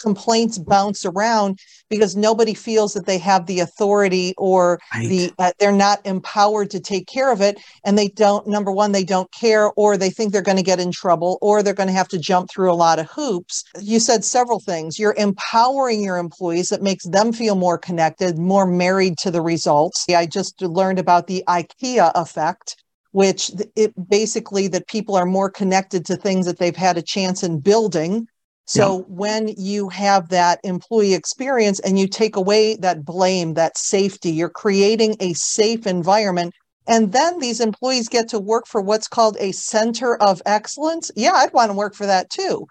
complaints 0.00 0.58
bounce 0.58 1.04
around 1.04 1.58
because 1.90 2.16
nobody 2.16 2.54
feels 2.54 2.94
that 2.94 3.06
they 3.06 3.18
have 3.18 3.46
the 3.46 3.60
authority 3.60 4.34
or 4.36 4.78
right. 4.94 5.08
the 5.08 5.32
uh, 5.38 5.52
they're 5.58 5.72
not 5.72 6.04
empowered 6.04 6.70
to 6.70 6.80
take 6.80 7.06
care 7.06 7.32
of 7.32 7.40
it 7.40 7.58
and 7.84 7.98
they 7.98 8.08
don't 8.08 8.46
number 8.46 8.72
one 8.72 8.92
they 8.92 9.04
don't 9.04 9.32
care 9.32 9.70
or 9.76 9.96
they 9.96 10.10
think 10.10 10.32
they're 10.32 10.42
going 10.42 10.56
to 10.56 10.62
get 10.62 10.80
in 10.80 10.90
trouble 10.90 11.38
or 11.40 11.62
they're 11.62 11.74
going 11.74 11.88
to 11.88 11.92
have 11.92 12.08
to 12.08 12.18
jump 12.18 12.50
through 12.50 12.70
a 12.70 12.74
lot 12.74 12.98
of 12.98 13.10
hoops 13.10 13.64
you 13.80 14.00
said 14.00 14.24
several 14.24 14.60
things 14.60 14.98
you're 14.98 15.14
empowering 15.16 16.02
your 16.02 16.18
employees 16.18 16.68
that 16.68 16.82
makes 16.82 17.04
them 17.06 17.32
feel 17.32 17.54
more 17.54 17.78
connected 17.78 18.38
more 18.38 18.66
married 18.66 19.16
to 19.18 19.30
the 19.30 19.42
results 19.42 20.04
i 20.10 20.26
just 20.26 20.60
learned 20.62 20.98
about 20.98 21.26
the 21.26 21.42
ikea 21.48 22.10
effect 22.14 22.76
which 23.14 23.52
it 23.76 23.92
basically 24.10 24.66
that 24.66 24.88
people 24.88 25.14
are 25.14 25.24
more 25.24 25.48
connected 25.48 26.04
to 26.04 26.16
things 26.16 26.46
that 26.46 26.58
they've 26.58 26.74
had 26.74 26.98
a 26.98 27.02
chance 27.02 27.44
in 27.44 27.60
building. 27.60 28.26
So 28.66 28.98
yeah. 28.98 29.04
when 29.08 29.48
you 29.56 29.88
have 29.90 30.30
that 30.30 30.60
employee 30.64 31.14
experience 31.14 31.80
and 31.80 31.98
you 31.98 32.08
take 32.08 32.36
away 32.36 32.76
that 32.76 33.04
blame, 33.04 33.54
that 33.54 33.76
safety, 33.76 34.30
you're 34.30 34.48
creating 34.48 35.16
a 35.20 35.34
safe 35.34 35.86
environment. 35.86 36.54
And 36.86 37.12
then 37.12 37.38
these 37.38 37.60
employees 37.60 38.08
get 38.08 38.28
to 38.30 38.38
work 38.38 38.66
for 38.66 38.80
what's 38.80 39.08
called 39.08 39.36
a 39.38 39.52
center 39.52 40.16
of 40.16 40.40
excellence. 40.46 41.10
Yeah, 41.14 41.32
I'd 41.34 41.52
want 41.52 41.70
to 41.70 41.76
work 41.76 41.94
for 41.94 42.06
that 42.06 42.30
too. 42.30 42.66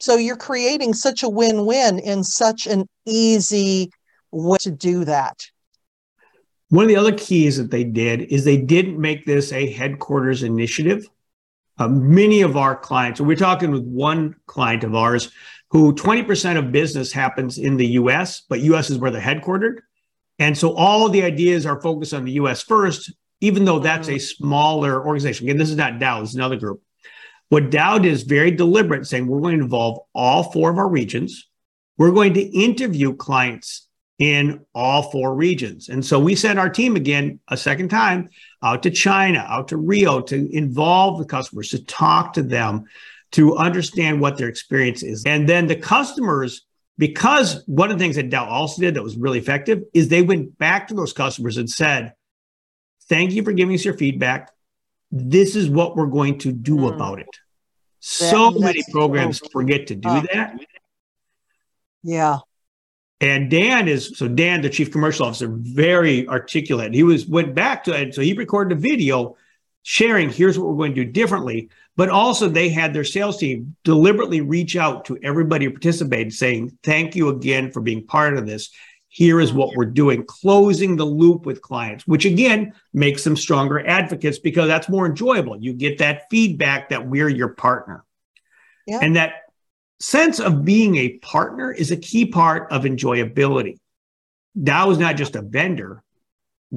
So 0.00 0.16
you're 0.16 0.36
creating 0.36 0.94
such 0.94 1.22
a 1.22 1.28
win 1.28 1.66
win 1.66 1.98
in 1.98 2.24
such 2.24 2.66
an 2.66 2.86
easy 3.06 3.90
way 4.30 4.58
to 4.60 4.70
do 4.70 5.04
that. 5.04 5.38
One 6.68 6.84
of 6.84 6.88
the 6.88 6.96
other 6.96 7.12
keys 7.12 7.56
that 7.56 7.70
they 7.70 7.84
did 7.84 8.22
is 8.22 8.44
they 8.44 8.58
didn't 8.58 9.00
make 9.00 9.24
this 9.24 9.52
a 9.52 9.70
headquarters 9.70 10.42
initiative. 10.42 11.08
Uh, 11.78 11.88
many 11.88 12.42
of 12.42 12.56
our 12.56 12.74
clients, 12.76 13.20
we're 13.20 13.36
talking 13.36 13.70
with 13.70 13.84
one 13.84 14.34
client 14.46 14.84
of 14.84 14.94
ours 14.94 15.30
who 15.70 15.94
20% 15.94 16.56
of 16.56 16.72
business 16.72 17.12
happens 17.12 17.58
in 17.58 17.76
the 17.76 17.86
US, 17.86 18.40
but 18.40 18.60
US 18.60 18.90
is 18.90 18.98
where 18.98 19.10
they're 19.10 19.20
headquartered. 19.20 19.78
And 20.38 20.56
so 20.56 20.74
all 20.74 21.08
the 21.08 21.22
ideas 21.22 21.66
are 21.66 21.80
focused 21.80 22.14
on 22.14 22.24
the 22.24 22.32
US 22.32 22.62
first, 22.62 23.12
even 23.40 23.64
though 23.64 23.78
that's 23.78 24.08
a 24.08 24.14
mm. 24.14 24.20
smaller 24.20 25.04
organization. 25.04 25.46
Again, 25.46 25.58
this 25.58 25.70
is 25.70 25.76
not 25.76 25.98
Dow, 25.98 26.20
this 26.20 26.30
is 26.30 26.36
another 26.36 26.56
group. 26.56 26.82
What 27.48 27.70
Dow 27.70 27.98
did 27.98 28.12
is 28.12 28.22
very 28.22 28.50
deliberate, 28.50 29.06
saying 29.06 29.26
we're 29.26 29.40
going 29.40 29.58
to 29.58 29.64
involve 29.64 30.00
all 30.14 30.44
four 30.44 30.70
of 30.70 30.78
our 30.78 30.88
regions. 30.88 31.48
We're 31.96 32.12
going 32.12 32.34
to 32.34 32.40
interview 32.40 33.14
clients 33.14 33.87
in 34.18 34.64
all 34.74 35.10
four 35.10 35.34
regions. 35.34 35.88
And 35.88 36.04
so 36.04 36.18
we 36.18 36.34
sent 36.34 36.58
our 36.58 36.68
team 36.68 36.96
again 36.96 37.38
a 37.48 37.56
second 37.56 37.88
time 37.88 38.28
out 38.62 38.82
to 38.82 38.90
China, 38.90 39.46
out 39.48 39.68
to 39.68 39.76
Rio 39.76 40.20
to 40.22 40.56
involve 40.56 41.18
the 41.18 41.24
customers, 41.24 41.70
to 41.70 41.84
talk 41.84 42.32
to 42.32 42.42
them, 42.42 42.86
to 43.32 43.56
understand 43.56 44.20
what 44.20 44.36
their 44.36 44.48
experience 44.48 45.02
is. 45.02 45.24
And 45.24 45.48
then 45.48 45.66
the 45.68 45.76
customers, 45.76 46.64
because 46.96 47.62
one 47.66 47.92
of 47.92 47.98
the 47.98 48.04
things 48.04 48.16
that 48.16 48.30
Dow 48.30 48.48
also 48.48 48.82
did 48.82 48.94
that 48.94 49.04
was 49.04 49.16
really 49.16 49.38
effective 49.38 49.84
is 49.94 50.08
they 50.08 50.22
went 50.22 50.58
back 50.58 50.88
to 50.88 50.94
those 50.94 51.12
customers 51.12 51.56
and 51.56 51.70
said, 51.70 52.14
Thank 53.08 53.32
you 53.32 53.42
for 53.42 53.52
giving 53.52 53.74
us 53.74 53.86
your 53.86 53.96
feedback. 53.96 54.50
This 55.10 55.56
is 55.56 55.70
what 55.70 55.96
we're 55.96 56.06
going 56.06 56.40
to 56.40 56.52
do 56.52 56.76
mm. 56.76 56.94
about 56.94 57.20
it. 57.20 57.28
So 58.00 58.50
many 58.50 58.82
programs 58.90 59.40
forget 59.50 59.86
to 59.86 59.94
do 59.94 60.22
that. 60.32 60.60
Yeah. 62.02 62.38
And 63.20 63.50
Dan 63.50 63.88
is 63.88 64.16
so 64.16 64.28
Dan, 64.28 64.60
the 64.60 64.70
chief 64.70 64.92
commercial 64.92 65.26
officer, 65.26 65.48
very 65.50 66.28
articulate. 66.28 66.94
He 66.94 67.02
was 67.02 67.26
went 67.26 67.54
back 67.54 67.84
to 67.84 68.00
it, 68.00 68.14
so 68.14 68.22
he 68.22 68.32
recorded 68.32 68.78
a 68.78 68.80
video 68.80 69.36
sharing 69.82 70.28
here's 70.28 70.58
what 70.58 70.68
we're 70.68 70.76
going 70.76 70.94
to 70.94 71.04
do 71.04 71.10
differently. 71.10 71.70
But 71.96 72.10
also 72.10 72.48
they 72.48 72.68
had 72.68 72.92
their 72.92 73.04
sales 73.04 73.38
team 73.38 73.74
deliberately 73.82 74.40
reach 74.40 74.76
out 74.76 75.06
to 75.06 75.18
everybody 75.22 75.64
who 75.64 75.72
participated, 75.72 76.32
saying, 76.32 76.78
Thank 76.84 77.16
you 77.16 77.30
again 77.30 77.72
for 77.72 77.80
being 77.80 78.06
part 78.06 78.36
of 78.36 78.46
this. 78.46 78.70
Here 79.08 79.40
is 79.40 79.52
what 79.52 79.74
we're 79.74 79.86
doing, 79.86 80.24
closing 80.24 80.96
the 80.96 81.06
loop 81.06 81.46
with 81.46 81.62
clients, 81.62 82.06
which 82.06 82.24
again 82.24 82.74
makes 82.92 83.24
them 83.24 83.36
stronger 83.36 83.84
advocates 83.84 84.38
because 84.38 84.68
that's 84.68 84.88
more 84.88 85.06
enjoyable. 85.06 85.56
You 85.58 85.72
get 85.72 85.98
that 85.98 86.26
feedback 86.30 86.90
that 86.90 87.08
we're 87.08 87.28
your 87.28 87.48
partner. 87.48 88.04
Yeah. 88.86 89.00
And 89.02 89.16
that 89.16 89.47
sense 90.00 90.40
of 90.40 90.64
being 90.64 90.96
a 90.96 91.18
partner 91.18 91.72
is 91.72 91.90
a 91.90 91.96
key 91.96 92.26
part 92.26 92.70
of 92.70 92.82
enjoyability. 92.82 93.78
Dow 94.62 94.90
is 94.90 94.98
not 94.98 95.16
just 95.16 95.36
a 95.36 95.42
vendor. 95.42 96.02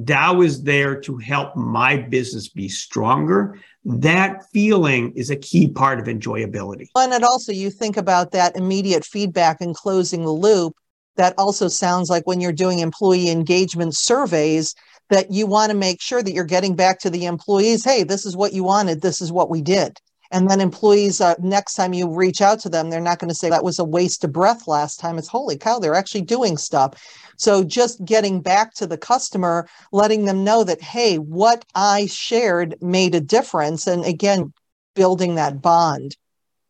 Dow 0.04 0.40
is 0.40 0.62
there 0.62 1.00
to 1.02 1.18
help 1.18 1.54
my 1.54 1.96
business 1.96 2.48
be 2.48 2.68
stronger. 2.68 3.58
That 3.84 4.44
feeling 4.50 5.12
is 5.14 5.30
a 5.30 5.36
key 5.36 5.68
part 5.68 6.00
of 6.00 6.06
enjoyability. 6.06 6.86
And 6.96 7.12
it 7.12 7.22
also, 7.22 7.52
you 7.52 7.70
think 7.70 7.96
about 7.96 8.32
that 8.32 8.56
immediate 8.56 9.04
feedback 9.04 9.60
and 9.60 9.74
closing 9.74 10.24
the 10.24 10.30
loop. 10.30 10.74
That 11.16 11.34
also 11.36 11.68
sounds 11.68 12.08
like 12.08 12.26
when 12.26 12.40
you're 12.40 12.52
doing 12.52 12.78
employee 12.78 13.28
engagement 13.28 13.94
surveys, 13.94 14.74
that 15.10 15.30
you 15.30 15.46
want 15.46 15.70
to 15.70 15.76
make 15.76 16.00
sure 16.00 16.22
that 16.22 16.32
you're 16.32 16.44
getting 16.44 16.74
back 16.74 16.98
to 17.00 17.10
the 17.10 17.26
employees 17.26 17.84
hey, 17.84 18.02
this 18.02 18.24
is 18.24 18.34
what 18.34 18.54
you 18.54 18.64
wanted, 18.64 19.02
this 19.02 19.20
is 19.20 19.30
what 19.30 19.50
we 19.50 19.60
did. 19.60 19.98
And 20.32 20.50
then 20.50 20.60
employees, 20.60 21.20
uh, 21.20 21.34
next 21.40 21.74
time 21.74 21.92
you 21.92 22.12
reach 22.12 22.40
out 22.40 22.58
to 22.60 22.68
them, 22.68 22.88
they're 22.88 23.00
not 23.00 23.18
going 23.18 23.28
to 23.28 23.34
say 23.34 23.50
that 23.50 23.62
was 23.62 23.78
a 23.78 23.84
waste 23.84 24.24
of 24.24 24.32
breath 24.32 24.66
last 24.66 24.98
time. 24.98 25.18
It's 25.18 25.28
holy 25.28 25.58
cow, 25.58 25.78
they're 25.78 25.94
actually 25.94 26.22
doing 26.22 26.56
stuff. 26.56 27.00
So 27.36 27.62
just 27.62 28.04
getting 28.04 28.40
back 28.40 28.72
to 28.74 28.86
the 28.86 28.98
customer, 28.98 29.68
letting 29.92 30.24
them 30.24 30.42
know 30.42 30.64
that, 30.64 30.80
hey, 30.80 31.16
what 31.16 31.64
I 31.74 32.06
shared 32.06 32.76
made 32.80 33.14
a 33.14 33.20
difference. 33.20 33.86
And 33.86 34.04
again, 34.04 34.52
building 34.94 35.34
that 35.36 35.60
bond. 35.60 36.16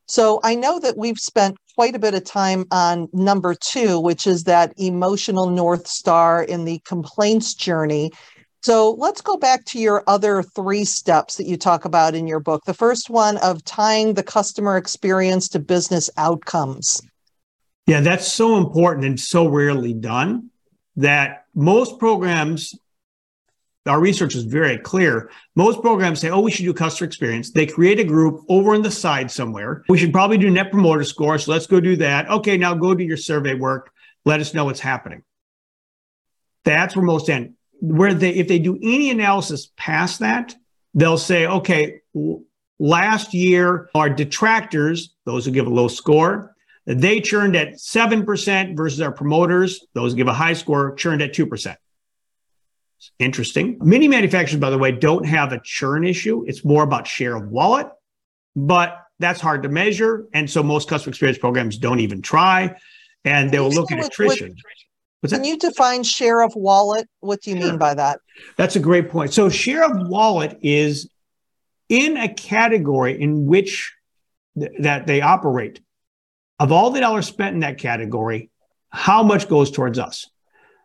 So 0.07 0.41
I 0.43 0.57
know 0.57 0.79
that 0.81 0.99
we've 0.99 1.19
spent 1.19 1.57
quite 1.75 1.95
a 1.95 1.99
bit 1.99 2.15
of 2.15 2.25
time 2.25 2.67
on 2.71 3.09
number 3.13 3.55
two, 3.55 3.99
which 4.01 4.27
is 4.27 4.45
that 4.45 4.75
emotional 4.77 5.49
North 5.49 5.87
Star 5.87 6.43
in 6.43 6.65
the 6.65 6.81
complaints 6.85 7.55
journey. 7.55 8.11
So 8.63 8.93
let's 8.93 9.21
go 9.21 9.37
back 9.37 9.65
to 9.67 9.81
your 9.81 10.05
other 10.07 10.41
three 10.41 10.85
steps 10.85 11.37
that 11.37 11.47
you 11.47 11.57
talk 11.57 11.85
about 11.85 12.15
in 12.15 12.29
your 12.29 12.39
book. 12.39 12.63
The 12.65 12.75
first 12.75 13.11
one 13.11 13.37
of 13.39 13.65
tying 13.65 14.15
the 14.15 14.23
customer 14.23 14.77
experience 14.77 15.49
to 15.49 15.59
business 15.59 16.09
outcomes. 16.17 17.03
Yeah, 17.89 18.01
that's 18.03 18.33
so 18.33 18.57
important 18.59 19.05
and 19.05 19.19
so 19.19 19.49
rarely 19.49 19.93
done 19.93 20.51
that 20.95 21.47
most 21.57 21.99
programs, 21.99 22.79
our 23.87 23.99
research 23.99 24.37
is 24.37 24.45
very 24.45 24.79
clear. 24.79 25.29
Most 25.57 25.83
programs 25.83 26.21
say, 26.21 26.31
oh, 26.31 26.39
we 26.39 26.53
should 26.53 26.65
do 26.65 26.73
customer 26.73 27.09
experience. 27.09 27.51
They 27.51 27.67
create 27.67 27.99
a 27.99 28.05
group 28.05 28.45
over 28.49 28.75
on 28.75 28.83
the 28.83 28.93
side 28.93 29.33
somewhere. 29.33 29.83
We 29.89 29.99
should 29.99 30.13
probably 30.13 30.39
do 30.39 30.49
net 30.51 30.71
promoter 30.71 31.03
score. 31.03 31.37
So 31.39 31.51
let's 31.51 31.67
go 31.67 31.81
do 31.81 31.97
that. 31.97 32.31
Okay, 32.31 32.57
now 32.57 32.75
go 32.75 32.95
do 32.95 33.03
your 33.03 33.17
survey 33.17 33.55
work. 33.55 33.91
Let 34.25 34.39
us 34.39 34.55
know 34.55 34.67
what's 34.67 34.79
happening. 34.79 35.25
That's 36.65 36.95
where 36.95 37.05
most 37.05 37.29
end 37.29 37.55
where 37.83 38.15
they 38.15 38.31
if 38.31 38.47
they 38.47 38.61
do 38.61 38.79
any 38.81 39.11
analysis 39.11 39.71
past 39.77 40.21
that, 40.21 40.55
they'll 40.95 41.19
say, 41.19 41.47
okay, 41.47 42.01
last 42.79 43.35
year 43.35 43.91
our 43.95 44.09
detractors, 44.09 45.15
those 45.27 45.45
who 45.45 45.51
give 45.51 45.67
a 45.67 45.71
low 45.71 45.89
score, 45.89 46.55
they 46.87 47.21
churned 47.21 47.57
at 47.57 47.75
7% 47.75 48.77
versus 48.77 49.01
our 49.01 49.11
promoters, 49.11 49.85
those 49.95 50.13
who 50.13 50.17
give 50.17 50.29
a 50.29 50.33
high 50.33 50.53
score, 50.53 50.95
churned 50.95 51.23
at 51.23 51.33
2%. 51.33 51.77
Interesting. 53.19 53.79
Many 53.81 54.07
manufacturers, 54.07 54.61
by 54.61 54.71
the 54.71 54.79
way, 54.79 54.93
don't 54.93 55.27
have 55.27 55.53
a 55.53 55.61
churn 55.63 56.05
issue. 56.05 56.45
It's 56.47 56.65
more 56.65 56.85
about 56.85 57.09
share 57.09 57.35
of 57.35 57.49
wallet, 57.49 57.89
but 58.55 58.97
that's 59.19 59.41
hard 59.41 59.65
to 59.65 59.69
measure. 59.69 60.27
And 60.33 60.49
so 60.49 60.63
most 60.63 60.89
customer 60.89 61.11
experience 61.11 61.39
programs 61.39 61.79
don't 61.79 61.99
even 61.99 62.23
try. 62.23 62.77
And 63.25 63.51
they 63.51 63.59
will 63.59 63.71
look 63.71 63.91
at 63.91 64.05
attrition. 64.05 64.51
With, 64.51 64.57
Can 65.29 65.45
you 65.45 65.57
define 65.57 66.03
share 66.03 66.43
of 66.43 66.53
wallet? 66.57 67.09
What 67.21 67.43
do 67.43 67.51
you 67.51 67.61
sure. 67.61 67.71
mean 67.71 67.79
by 67.79 67.95
that? 67.95 68.21
That's 68.57 68.75
a 68.77 68.81
great 68.81 69.09
point. 69.09 69.33
So, 69.33 69.49
share 69.49 69.85
of 69.85 70.09
wallet 70.09 70.59
is 70.63 71.09
in 71.89 72.17
a 72.17 72.33
category 72.33 73.21
in 73.21 73.47
which 73.47 73.95
th- 74.59 74.73
that 74.81 75.07
they 75.07 75.21
operate. 75.21 75.81
Of 76.59 76.73
all 76.73 76.91
the 76.91 77.01
dollars 77.01 77.27
spent 77.27 77.55
in 77.55 77.61
that 77.61 77.79
category, 77.79 78.51
how 78.91 79.23
much 79.23 79.49
goes 79.49 79.71
towards 79.71 79.99
us? 79.99 80.29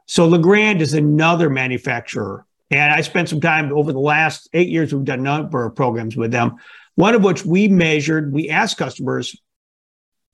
So, 0.06 0.28
Legrand 0.28 0.82
is 0.82 0.94
another 0.94 1.50
manufacturer. 1.50 2.46
And 2.70 2.94
I 2.94 3.02
spent 3.02 3.30
some 3.30 3.42
time 3.42 3.72
over 3.72 3.94
the 3.94 4.00
last 4.00 4.50
eight 4.54 4.68
years, 4.68 4.94
we've 4.94 5.06
done 5.06 5.20
a 5.20 5.24
number 5.24 5.66
of 5.66 5.76
programs 5.76 6.18
with 6.18 6.32
them, 6.32 6.58
one 6.96 7.16
of 7.16 7.24
which 7.24 7.46
we 7.46 7.70
measured, 7.70 8.34
we 8.34 8.50
asked 8.50 8.78
customers, 8.78 9.36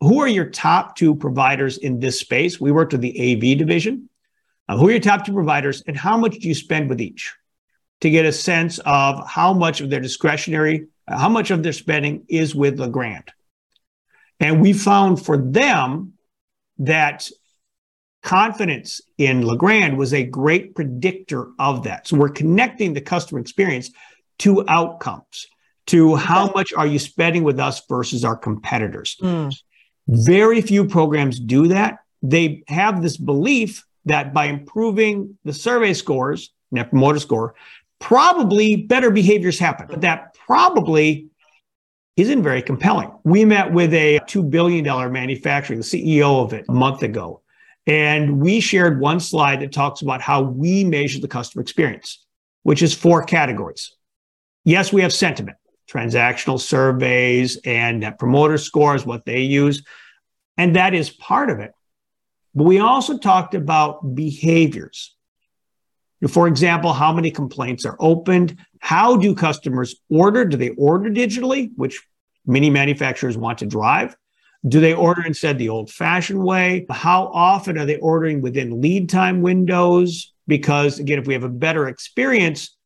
who 0.04 0.20
are 0.20 0.28
your 0.28 0.50
top 0.50 0.96
two 0.96 1.16
providers 1.16 1.78
in 1.78 2.00
this 2.00 2.20
space? 2.20 2.60
We 2.60 2.72
worked 2.72 2.92
with 2.92 3.02
the 3.02 3.34
AV 3.34 3.58
division. 3.58 4.10
Uh, 4.68 4.78
who 4.78 4.88
are 4.88 4.92
your 4.92 5.00
top 5.00 5.26
two 5.26 5.34
providers 5.34 5.84
and 5.88 5.98
how 5.98 6.18
much 6.18 6.36
do 6.40 6.48
you 6.48 6.56
spend 6.56 6.90
with 6.90 7.02
each 7.02 7.34
to 8.02 8.10
get 8.10 8.26
a 8.26 8.32
sense 8.32 8.80
of 8.86 9.28
how 9.28 9.54
much 9.54 9.82
of 9.82 9.90
their 9.90 10.00
discretionary 10.00 10.88
How 11.08 11.30
much 11.30 11.52
of 11.52 11.64
their 11.64 11.74
spending 11.74 12.26
is 12.30 12.56
with 12.56 12.80
Legrand? 12.80 13.32
And 14.40 14.62
we 14.62 14.74
found 14.74 15.24
for 15.24 15.38
them 15.38 16.14
that 16.80 17.30
confidence 18.24 19.02
in 19.18 19.46
Legrand 19.46 19.98
was 19.98 20.14
a 20.14 20.24
great 20.24 20.76
predictor 20.76 21.50
of 21.60 21.84
that. 21.84 22.08
So 22.08 22.18
we're 22.18 22.30
connecting 22.30 22.94
the 22.94 23.02
customer 23.02 23.42
experience 23.42 23.92
to 24.40 24.64
outcomes, 24.68 25.48
to 25.88 26.16
how 26.16 26.52
much 26.56 26.74
are 26.74 26.88
you 26.88 27.00
spending 27.00 27.44
with 27.44 27.60
us 27.60 27.82
versus 27.88 28.24
our 28.24 28.38
competitors. 28.38 29.18
Mm. 29.22 29.54
Very 30.08 30.62
few 30.62 30.86
programs 30.86 31.40
do 31.40 31.68
that. 31.70 32.00
They 32.22 32.64
have 32.68 33.02
this 33.02 33.18
belief 33.18 33.86
that 34.06 34.34
by 34.34 34.46
improving 34.46 35.38
the 35.44 35.54
survey 35.54 35.94
scores, 35.94 36.52
net 36.72 36.90
promoter 36.90 37.20
score, 37.20 37.56
probably 38.00 38.76
better 38.76 39.12
behaviors 39.12 39.60
happen. 39.60 39.88
But 39.90 40.02
that 40.02 40.34
probably 40.34 41.28
isn't 42.18 42.44
very 42.44 42.62
compelling. 42.62 43.12
We 43.24 43.46
met 43.46 43.72
with 43.72 43.94
a 43.94 44.20
$2 44.28 44.50
billion 44.50 44.84
manufacturing, 45.12 45.80
the 45.80 45.86
CEO 45.86 46.44
of 46.44 46.54
it, 46.54 46.66
a 46.70 46.74
month 46.74 47.02
ago. 47.02 47.42
And 47.88 48.40
we 48.40 48.60
shared 48.60 49.00
one 49.00 49.20
slide 49.20 49.62
that 49.62 49.72
talks 49.72 50.02
about 50.02 50.22
how 50.22 50.42
we 50.42 50.84
measure 50.84 51.20
the 51.20 51.28
customer 51.28 51.62
experience, 51.62 52.24
which 52.64 52.82
is 52.82 52.94
four 52.94 53.24
categories. 53.24 53.96
Yes, 54.64 54.94
we 54.94 55.02
have 55.02 55.12
sentiment, 55.12 55.58
transactional 55.90 56.60
surveys 56.60 57.58
and 57.66 58.02
net 58.02 58.20
promoter 58.20 58.58
scores, 58.58 59.06
what 59.06 59.26
they 59.26 59.42
use. 59.42 59.84
And 60.58 60.76
that 60.76 60.94
is 60.94 61.10
part 61.10 61.50
of 61.50 61.60
it. 61.60 61.74
But 62.56 62.66
we 62.66 62.80
also 62.80 63.18
talked 63.18 63.56
about 63.56 64.16
behaviors. 64.16 65.16
For 66.30 66.48
example, 66.48 66.94
how 66.94 67.12
many 67.12 67.32
complaints 67.32 67.86
are 67.86 67.98
opened? 68.00 68.58
How 68.80 69.18
do 69.18 69.36
customers 69.36 69.96
order? 70.10 70.46
Do 70.46 70.56
they 70.56 70.70
order 70.70 71.10
digitally, 71.10 71.72
which 71.76 72.02
many 72.46 72.70
manufacturers 72.70 73.38
want 73.38 73.58
to 73.60 73.66
drive? 73.66 74.16
Do 74.66 74.80
they 74.80 74.94
order 74.94 75.26
instead 75.26 75.58
the 75.58 75.70
old 75.70 75.92
fashioned 75.92 76.42
way? 76.42 76.86
How 76.90 77.28
often 77.28 77.78
are 77.78 77.86
they 77.86 77.98
ordering 77.98 78.42
within 78.42 78.80
lead 78.80 79.10
time 79.10 79.42
windows? 79.42 80.32
Because 80.48 81.00
again, 81.00 81.20
if 81.20 81.28
we 81.28 81.34
have 81.34 81.44
a 81.44 81.50
better 81.50 81.88
experience, 81.88 82.78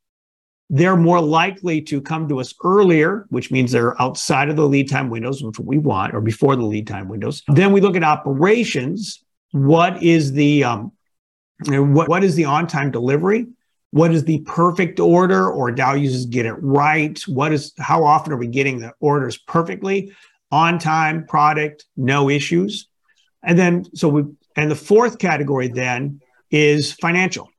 they're 0.70 0.98
more 0.98 1.22
likely 1.22 1.82
to 1.82 2.02
come 2.02 2.28
to 2.28 2.40
us 2.40 2.54
earlier, 2.64 3.26
which 3.30 3.52
means 3.52 3.72
they're 3.72 4.00
outside 4.02 4.50
of 4.50 4.56
the 4.58 4.68
lead 4.68 4.90
time 4.90 5.10
windows, 5.10 5.42
which 5.42 5.60
we 5.60 5.78
want, 5.78 6.14
or 6.14 6.22
before 6.22 6.56
the 6.56 6.64
lead 6.64 6.88
time 6.88 7.08
windows. 7.08 7.44
Then 7.48 7.72
we 7.72 7.82
look 7.82 7.96
at 7.96 8.04
operations. 8.04 9.24
What 9.52 10.04
is 10.04 10.34
the 10.34 10.66
um, 10.66 10.92
what, 11.66 12.10
what 12.10 12.24
is 12.24 12.36
the 12.36 12.46
on-time 12.46 12.92
delivery? 12.92 13.48
What 13.92 14.14
is 14.14 14.26
the 14.26 14.40
perfect 14.42 15.00
order 15.00 15.50
or 15.50 15.72
Dow 15.72 15.94
uses 15.94 16.26
get 16.26 16.46
it 16.46 16.54
right? 16.54 17.20
What 17.28 17.54
is 17.54 17.74
how 17.80 18.04
often 18.04 18.34
are 18.34 18.38
we 18.38 18.48
getting 18.48 18.80
the 18.80 18.94
orders 19.00 19.38
perfectly? 19.38 20.12
On 20.52 20.80
time, 20.80 21.26
product, 21.26 21.86
no 21.96 22.30
issues. 22.30 22.88
And 23.44 23.58
then 23.58 23.86
so 23.96 24.10
we 24.10 24.24
and 24.58 24.70
the 24.70 24.76
fourth 24.76 25.18
category 25.18 25.70
then 25.70 26.20
is 26.52 26.94
financial. 26.94 27.50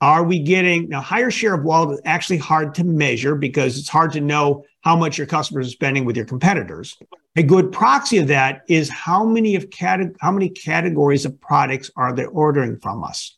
Are 0.00 0.24
we 0.24 0.40
getting 0.40 0.88
now 0.90 1.00
higher 1.00 1.30
share 1.30 1.54
of 1.54 1.64
wallet 1.64 1.94
is 1.94 2.00
actually 2.04 2.36
hard 2.36 2.74
to 2.74 2.84
measure 2.84 3.34
because 3.34 3.78
it's 3.78 3.88
hard 3.88 4.12
to 4.12 4.20
know 4.20 4.64
how 4.86 4.94
much 4.94 5.18
your 5.18 5.26
customers 5.26 5.66
are 5.66 5.70
spending 5.70 6.04
with 6.04 6.16
your 6.16 6.26
competitors. 6.26 6.96
A 7.34 7.42
good 7.42 7.72
proxy 7.72 8.18
of 8.18 8.28
that 8.28 8.62
is 8.68 8.88
how 8.88 9.24
many 9.24 9.56
of 9.56 9.68
cate- 9.68 10.14
how 10.20 10.30
many 10.30 10.48
categories 10.48 11.24
of 11.24 11.40
products 11.40 11.90
are 11.96 12.14
they 12.14 12.24
ordering 12.24 12.78
from 12.78 13.02
us? 13.02 13.36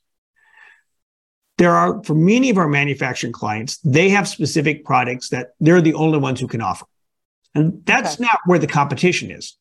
There 1.57 1.75
are 1.75 2.03
for 2.05 2.15
many 2.15 2.51
of 2.51 2.59
our 2.59 2.69
manufacturing 2.69 3.33
clients, 3.33 3.79
they 3.79 4.11
have 4.11 4.29
specific 4.29 4.85
products 4.85 5.31
that 5.31 5.53
they're 5.59 5.81
the 5.81 5.95
only 5.95 6.19
ones 6.19 6.39
who 6.39 6.49
can 6.49 6.61
offer. 6.61 6.85
And 7.55 7.83
that's 7.87 8.15
okay. 8.15 8.25
not 8.25 8.41
where 8.45 8.59
the 8.59 8.67
competition 8.67 9.31
is. 9.31 9.57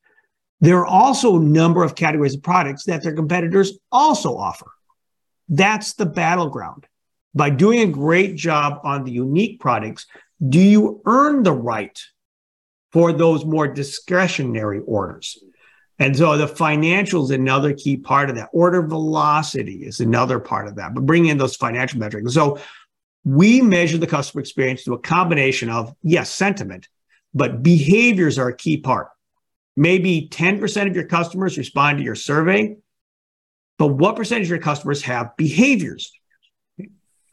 There 0.59 0.79
are 0.79 0.85
also 0.85 1.37
a 1.37 1.39
number 1.39 1.83
of 1.83 1.95
categories 1.95 2.35
of 2.35 2.43
products 2.43 2.83
that 2.85 3.01
their 3.01 3.13
competitors 3.13 3.77
also 3.91 4.35
offer. 4.37 4.67
That's 5.49 5.93
the 5.93 6.05
battleground. 6.05 6.85
By 7.33 7.49
doing 7.49 7.81
a 7.81 7.91
great 7.91 8.35
job 8.35 8.81
on 8.83 9.03
the 9.03 9.11
unique 9.11 9.59
products, 9.59 10.07
do 10.47 10.59
you 10.59 11.01
earn 11.05 11.43
the 11.43 11.53
right 11.53 11.99
for 12.91 13.13
those 13.13 13.45
more 13.45 13.67
discretionary 13.67 14.81
orders? 14.85 15.37
And 15.99 16.15
so 16.15 16.37
the 16.37 16.47
financial 16.47 17.23
is 17.23 17.31
another 17.31 17.73
key 17.73 17.97
part 17.97 18.29
of 18.29 18.35
that. 18.35 18.49
Order 18.53 18.83
velocity 18.83 19.85
is 19.85 19.99
another 19.99 20.39
part 20.39 20.67
of 20.67 20.75
that, 20.75 20.93
but 20.93 21.05
bring 21.05 21.25
in 21.25 21.37
those 21.37 21.55
financial 21.55 21.99
metrics. 21.99 22.33
So 22.33 22.59
we 23.23 23.61
measure 23.61 23.97
the 23.97 24.07
customer 24.07 24.41
experience 24.41 24.83
through 24.83 24.95
a 24.95 24.99
combination 24.99 25.69
of, 25.69 25.93
yes, 26.03 26.29
sentiment, 26.29 26.87
but 27.33 27.63
behaviors 27.63 28.37
are 28.37 28.49
a 28.49 28.55
key 28.55 28.77
part. 28.77 29.09
Maybe 29.75 30.27
10% 30.31 30.87
of 30.87 30.95
your 30.95 31.05
customers 31.05 31.57
respond 31.57 31.97
to 31.97 32.03
your 32.03 32.15
survey 32.15 32.77
but 33.77 33.87
what 33.87 34.15
percentage 34.15 34.47
of 34.47 34.49
your 34.49 34.59
customers 34.59 35.03
have 35.03 35.35
behaviors? 35.37 36.11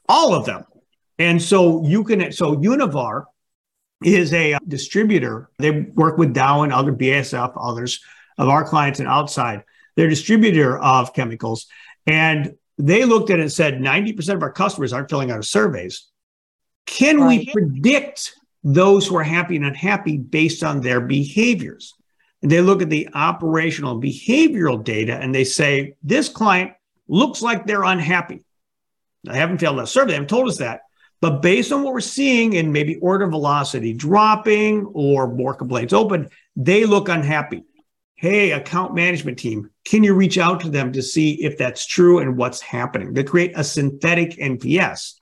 All 0.09 0.35
of 0.35 0.45
them. 0.45 0.65
And 1.19 1.41
so 1.41 1.87
you 1.87 2.05
can, 2.05 2.33
so 2.33 2.57
Univar 2.57 3.25
is 4.03 4.33
a 4.33 4.55
uh, 4.55 4.59
distributor. 4.67 5.51
They 5.59 5.71
work 5.71 6.19
with 6.19 6.35
Dow 6.35 6.63
and 6.63 6.73
other 6.73 6.93
BASF, 6.93 7.53
others 7.57 8.01
of 8.37 8.49
our 8.49 8.65
clients 8.65 9.01
and 9.01 9.09
outside. 9.09 9.63
They're 9.97 10.07
a 10.07 10.11
distributor 10.11 10.79
of 10.79 11.15
chemicals. 11.15 11.67
And 12.07 12.55
they 12.77 13.05
looked 13.05 13.31
at 13.31 13.39
it 13.39 13.43
and 13.43 13.53
said 13.53 13.75
90% 13.75 14.35
of 14.35 14.43
our 14.43 14.53
customers 14.53 14.93
aren't 14.93 15.09
filling 15.09 15.31
out 15.31 15.45
surveys. 15.45 16.09
Can 16.87 17.27
we 17.27 17.51
predict 17.51 18.35
those 18.63 19.07
who 19.07 19.17
are 19.17 19.23
happy 19.23 19.57
and 19.57 19.65
unhappy 19.65 20.19
based 20.19 20.63
on 20.63 20.81
their 20.81 21.01
behaviors? 21.01 21.95
And 22.45 22.53
they 22.53 22.61
look 22.61 22.83
at 22.83 22.91
the 22.91 23.09
operational 23.15 23.99
behavioral 23.99 24.85
data 24.85 25.17
and 25.17 25.35
they 25.35 25.45
say, 25.45 25.95
this 26.03 26.29
client 26.29 26.73
looks 27.09 27.41
like 27.41 27.67
they're 27.67 27.85
unhappy. 27.85 28.45
I 29.27 29.35
haven't 29.35 29.59
failed 29.59 29.79
that 29.79 29.89
survey, 29.89 30.09
they 30.09 30.13
haven't 30.17 30.29
told 30.29 30.51
us 30.51 30.59
that. 30.59 30.83
But 31.23 31.41
based 31.41 31.73
on 31.73 31.83
what 31.83 31.95
we're 31.95 32.01
seeing 32.01 32.53
in 32.53 32.71
maybe 32.71 32.97
order 32.97 33.27
velocity 33.29 33.95
dropping 33.95 34.85
or 34.93 35.27
more 35.27 35.55
complaints 35.55 35.95
open, 35.95 36.29
they 36.55 36.85
look 36.85 37.09
unhappy. 37.09 37.65
Hey, 38.15 38.51
account 38.51 38.95
management 38.95 39.39
team, 39.39 39.71
can 39.87 40.05
you 40.05 40.13
reach 40.13 40.37
out 40.37 40.61
to 40.61 40.69
them 40.69 40.93
to 40.93 41.03
see 41.03 41.43
if 41.43 41.57
that's 41.57 41.87
true 41.87 42.19
and 42.19 42.37
what's 42.37 42.61
happening? 42.61 43.15
They 43.15 43.25
create 43.25 43.53
a 43.57 43.65
synthetic 43.65 44.33
NPS 44.33 45.15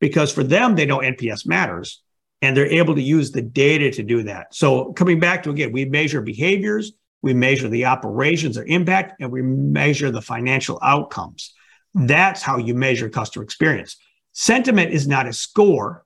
because 0.00 0.32
for 0.32 0.42
them, 0.42 0.74
they 0.74 0.86
know 0.86 1.00
NPS 1.00 1.46
matters 1.46 2.00
and 2.42 2.56
they're 2.56 2.66
able 2.66 2.94
to 2.96 3.00
use 3.00 3.30
the 3.30 3.40
data 3.40 3.90
to 3.92 4.02
do 4.02 4.24
that. 4.24 4.54
So 4.54 4.92
coming 4.92 5.20
back 5.20 5.44
to 5.44 5.50
again, 5.50 5.72
we 5.72 5.84
measure 5.84 6.20
behaviors, 6.20 6.92
we 7.22 7.32
measure 7.32 7.68
the 7.68 7.86
operations 7.86 8.58
or 8.58 8.64
impact, 8.64 9.20
and 9.20 9.30
we 9.30 9.42
measure 9.42 10.10
the 10.10 10.20
financial 10.20 10.78
outcomes. 10.82 11.54
That's 11.94 12.42
how 12.42 12.58
you 12.58 12.74
measure 12.74 13.08
customer 13.08 13.44
experience. 13.44 13.96
Sentiment 14.32 14.92
is 14.92 15.06
not 15.06 15.28
a 15.28 15.32
score, 15.32 16.04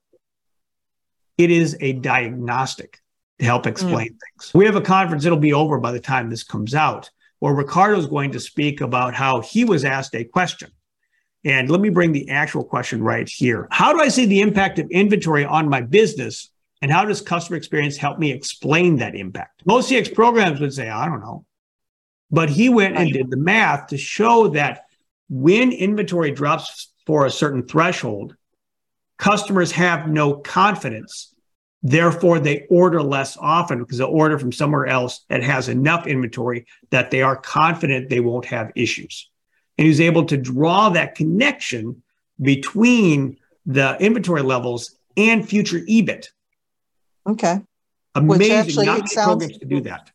it 1.38 1.51
is 1.51 1.77
a 1.81 1.94
diagnostic 1.94 3.01
to 3.38 3.44
help 3.44 3.66
explain 3.66 4.09
mm. 4.09 4.18
things. 4.35 4.53
We 4.55 4.66
have 4.66 4.77
a 4.77 4.81
conference, 4.81 5.25
it'll 5.25 5.38
be 5.38 5.53
over 5.55 5.79
by 5.79 5.92
the 5.92 6.01
time 6.01 6.29
this 6.29 6.44
comes 6.44 6.75
out, 6.75 7.11
where 7.38 7.55
Ricardo 7.55 7.99
is 7.99 8.07
going 8.07 8.33
to 8.33 8.40
speak 8.40 8.83
about 8.83 9.14
how 9.14 9.40
he 9.40 9.64
was 9.64 9.85
asked 9.85 10.14
a 10.14 10.25
question 10.25 10.70
and 11.47 11.71
let 11.71 11.81
me 11.81 11.91
bring 11.91 12.11
the 12.11 12.29
actual 12.29 12.65
question 12.65 13.01
right 13.01 13.29
here. 13.29 13.69
How 13.71 13.93
do 13.93 14.01
I 14.01 14.09
see 14.09 14.27
the 14.27 14.41
impact 14.41 14.81
of 14.81 14.91
inventory 14.91 15.45
on 15.45 15.69
my 15.69 15.81
business? 15.81 16.51
And 16.83 16.91
how 16.91 17.05
does 17.05 17.21
customer 17.21 17.57
experience 17.57 17.97
help 17.97 18.19
me 18.19 18.33
explain 18.33 18.97
that 18.97 19.15
impact? 19.15 19.63
Most 19.65 19.89
CX 19.89 20.13
programs 20.13 20.59
would 20.59 20.75
say, 20.75 20.91
I 20.91 21.07
don't 21.07 21.21
know. 21.21 21.47
But 22.33 22.51
he 22.51 22.69
went 22.69 22.97
and 22.97 23.13
did 23.13 23.31
the 23.31 23.37
math 23.37 23.87
to 23.89 23.97
show 23.97 24.49
that 24.49 24.87
when 25.29 25.71
inventory 25.71 26.33
drops 26.33 26.93
for 27.07 27.27
a 27.27 27.31
certain 27.31 27.65
threshold, 27.65 28.35
customers 29.17 29.71
have 29.71 30.09
no 30.09 30.35
confidence. 30.35 31.33
Therefore, 31.81 32.41
they 32.41 32.67
order 32.69 33.01
less 33.05 33.37
often 33.37 33.79
because 33.79 33.99
they 33.99 34.05
order 34.05 34.37
from 34.37 34.51
somewhere 34.51 34.87
else 34.87 35.25
that 35.29 35.45
has 35.45 35.69
enough 35.69 36.09
inventory 36.09 36.67
that 36.91 37.13
they 37.13 37.23
are 37.23 37.37
confident 37.37 38.11
they 38.11 38.19
won't 38.19 38.47
have 38.47 38.73
issues 38.75 39.31
and 39.79 39.87
who's 39.87 40.01
able 40.01 40.25
to 40.27 40.37
draw 40.37 40.89
that 40.91 41.15
connection 41.15 42.03
between 42.41 43.37
the 43.65 43.97
inventory 44.01 44.43
levels 44.43 44.97
and 45.17 45.49
future 45.49 45.81
EBIT. 45.81 46.29
Okay. 47.29 47.61
Amazing. 48.15 48.29
Which 48.29 48.51
actually, 48.51 48.87
Not 48.87 49.09
sounds, 49.09 49.27
programs 49.27 49.59
to 49.59 49.67
do 49.67 49.81
that. 49.83 50.11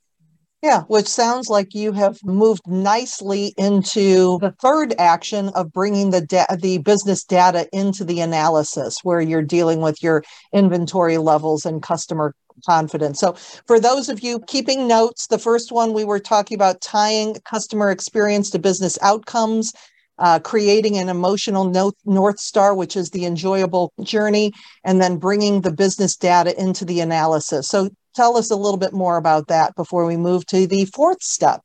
Yeah, 0.63 0.81
which 0.83 1.07
sounds 1.07 1.49
like 1.49 1.73
you 1.73 1.91
have 1.91 2.19
moved 2.23 2.61
nicely 2.67 3.53
into 3.57 4.37
the 4.41 4.53
third 4.61 4.93
action 4.99 5.49
of 5.49 5.71
bringing 5.71 6.11
the 6.11 6.21
da- 6.21 6.55
the 6.55 6.77
business 6.77 7.23
data 7.23 7.67
into 7.73 8.03
the 8.03 8.21
analysis, 8.21 8.97
where 9.01 9.21
you're 9.21 9.41
dealing 9.41 9.81
with 9.81 10.03
your 10.03 10.23
inventory 10.53 11.17
levels 11.17 11.65
and 11.65 11.81
customer 11.81 12.35
confidence. 12.65 13.19
So, 13.19 13.33
for 13.67 13.79
those 13.79 14.09
of 14.09 14.21
you 14.21 14.39
keeping 14.47 14.87
notes, 14.87 15.27
the 15.27 15.39
first 15.39 15.71
one 15.71 15.93
we 15.93 16.03
were 16.03 16.19
talking 16.19 16.55
about 16.55 16.81
tying 16.81 17.35
customer 17.45 17.91
experience 17.91 18.49
to 18.51 18.59
business 18.59 18.97
outcomes. 19.01 19.73
uh, 20.19 20.37
creating 20.39 20.97
an 20.97 21.09
emotional 21.09 21.63
no- 21.63 21.93
North 22.05 22.39
Star, 22.39 22.75
which 22.75 22.95
is 22.95 23.09
the 23.09 23.25
enjoyable 23.25 23.91
journey, 24.03 24.53
and 24.83 25.01
then 25.01 25.17
bringing 25.17 25.61
the 25.61 25.71
business 25.71 26.15
data 26.15 26.53
into 26.61 26.85
the 26.85 26.99
analysis. 26.99 27.67
So 27.67 27.89
tell 28.15 28.37
us 28.37 28.51
a 28.51 28.55
little 28.55 28.77
bit 28.77 28.93
more 28.93 29.17
about 29.17 29.47
that 29.47 29.75
before 29.75 30.05
we 30.05 30.17
move 30.17 30.45
to 30.47 30.67
the 30.67 30.85
fourth 30.85 31.23
step. 31.23 31.61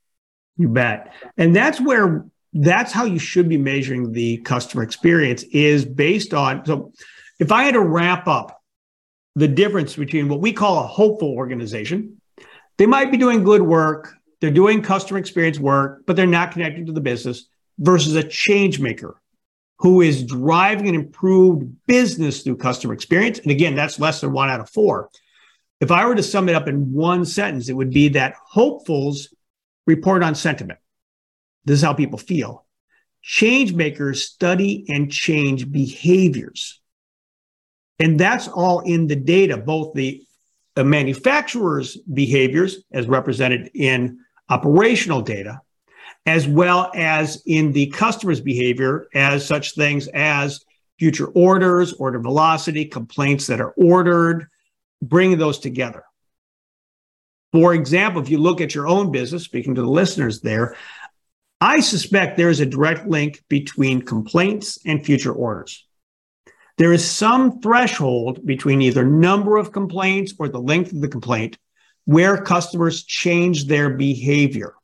You 0.56 0.68
bet. 0.68 1.12
And 1.36 1.54
that's 1.54 1.80
where 1.80 2.24
that's 2.54 2.92
how 2.92 3.04
you 3.04 3.18
should 3.18 3.48
be 3.48 3.58
measuring 3.58 4.12
the 4.12 4.38
customer 4.38 4.82
experience 4.82 5.42
is 5.52 5.84
based 5.84 6.32
on 6.32 6.64
so 6.64 6.92
if 7.38 7.52
I 7.52 7.64
had 7.64 7.74
to 7.74 7.80
wrap 7.80 8.26
up 8.26 8.62
the 9.36 9.46
difference 9.46 9.94
between 9.94 10.28
what 10.28 10.40
we 10.40 10.52
call 10.52 10.82
a 10.82 10.86
hopeful 10.86 11.28
organization, 11.28 12.20
they 12.78 12.86
might 12.86 13.10
be 13.10 13.18
doing 13.18 13.44
good 13.44 13.62
work, 13.62 14.14
they're 14.40 14.50
doing 14.50 14.82
customer 14.82 15.18
experience 15.18 15.58
work, 15.58 16.02
but 16.06 16.16
they're 16.16 16.26
not 16.26 16.52
connected 16.52 16.86
to 16.86 16.92
the 16.92 17.00
business 17.00 17.46
versus 17.78 18.16
a 18.16 18.24
change 18.24 18.80
maker 18.80 19.20
who 19.78 20.00
is 20.00 20.24
driving 20.24 20.88
an 20.88 20.94
improved 20.94 21.70
business 21.86 22.42
through 22.42 22.56
customer 22.56 22.94
experience. 22.94 23.38
And 23.38 23.50
again, 23.50 23.74
that's 23.74 24.00
less 24.00 24.22
than 24.22 24.32
one 24.32 24.48
out 24.48 24.60
of 24.60 24.70
four. 24.70 25.10
If 25.80 25.90
I 25.90 26.06
were 26.06 26.14
to 26.14 26.22
sum 26.22 26.48
it 26.48 26.54
up 26.54 26.66
in 26.66 26.94
one 26.94 27.26
sentence, 27.26 27.68
it 27.68 27.74
would 27.74 27.90
be 27.90 28.08
that 28.08 28.36
hopefuls 28.42 29.34
report 29.86 30.22
on 30.22 30.34
sentiment. 30.34 30.78
This 31.66 31.78
is 31.78 31.82
how 31.82 31.92
people 31.92 32.18
feel. 32.18 32.64
Change 33.20 33.74
makers 33.74 34.24
study 34.24 34.86
and 34.88 35.12
change 35.12 35.70
behaviors. 35.70 36.80
And 37.98 38.20
that's 38.20 38.48
all 38.48 38.80
in 38.80 39.06
the 39.06 39.16
data, 39.16 39.56
both 39.56 39.94
the, 39.94 40.22
the 40.74 40.84
manufacturer's 40.84 41.96
behaviors 41.96 42.78
as 42.92 43.06
represented 43.06 43.70
in 43.74 44.18
operational 44.48 45.22
data, 45.22 45.60
as 46.26 46.46
well 46.46 46.90
as 46.94 47.42
in 47.46 47.72
the 47.72 47.86
customer's 47.86 48.40
behavior 48.40 49.08
as 49.14 49.46
such 49.46 49.74
things 49.74 50.08
as 50.08 50.64
future 50.98 51.28
orders, 51.28 51.92
order 51.94 52.18
velocity, 52.18 52.84
complaints 52.84 53.46
that 53.46 53.60
are 53.60 53.72
ordered, 53.72 54.48
bringing 55.02 55.38
those 55.38 55.58
together. 55.58 56.04
For 57.52 57.74
example, 57.74 58.20
if 58.20 58.28
you 58.28 58.38
look 58.38 58.60
at 58.60 58.74
your 58.74 58.86
own 58.86 59.12
business, 59.12 59.44
speaking 59.44 59.74
to 59.76 59.80
the 59.80 59.88
listeners 59.88 60.40
there, 60.40 60.76
I 61.60 61.80
suspect 61.80 62.36
there 62.36 62.50
is 62.50 62.60
a 62.60 62.66
direct 62.66 63.06
link 63.06 63.42
between 63.48 64.02
complaints 64.02 64.78
and 64.84 65.04
future 65.04 65.32
orders. 65.32 65.85
There 66.78 66.92
is 66.92 67.10
some 67.10 67.60
threshold 67.60 68.44
between 68.44 68.82
either 68.82 69.04
number 69.04 69.56
of 69.56 69.72
complaints 69.72 70.34
or 70.38 70.48
the 70.48 70.60
length 70.60 70.92
of 70.92 71.00
the 71.00 71.08
complaint 71.08 71.58
where 72.04 72.40
customers 72.40 73.02
change 73.02 73.66
their 73.66 73.90
behavior. 73.90 74.74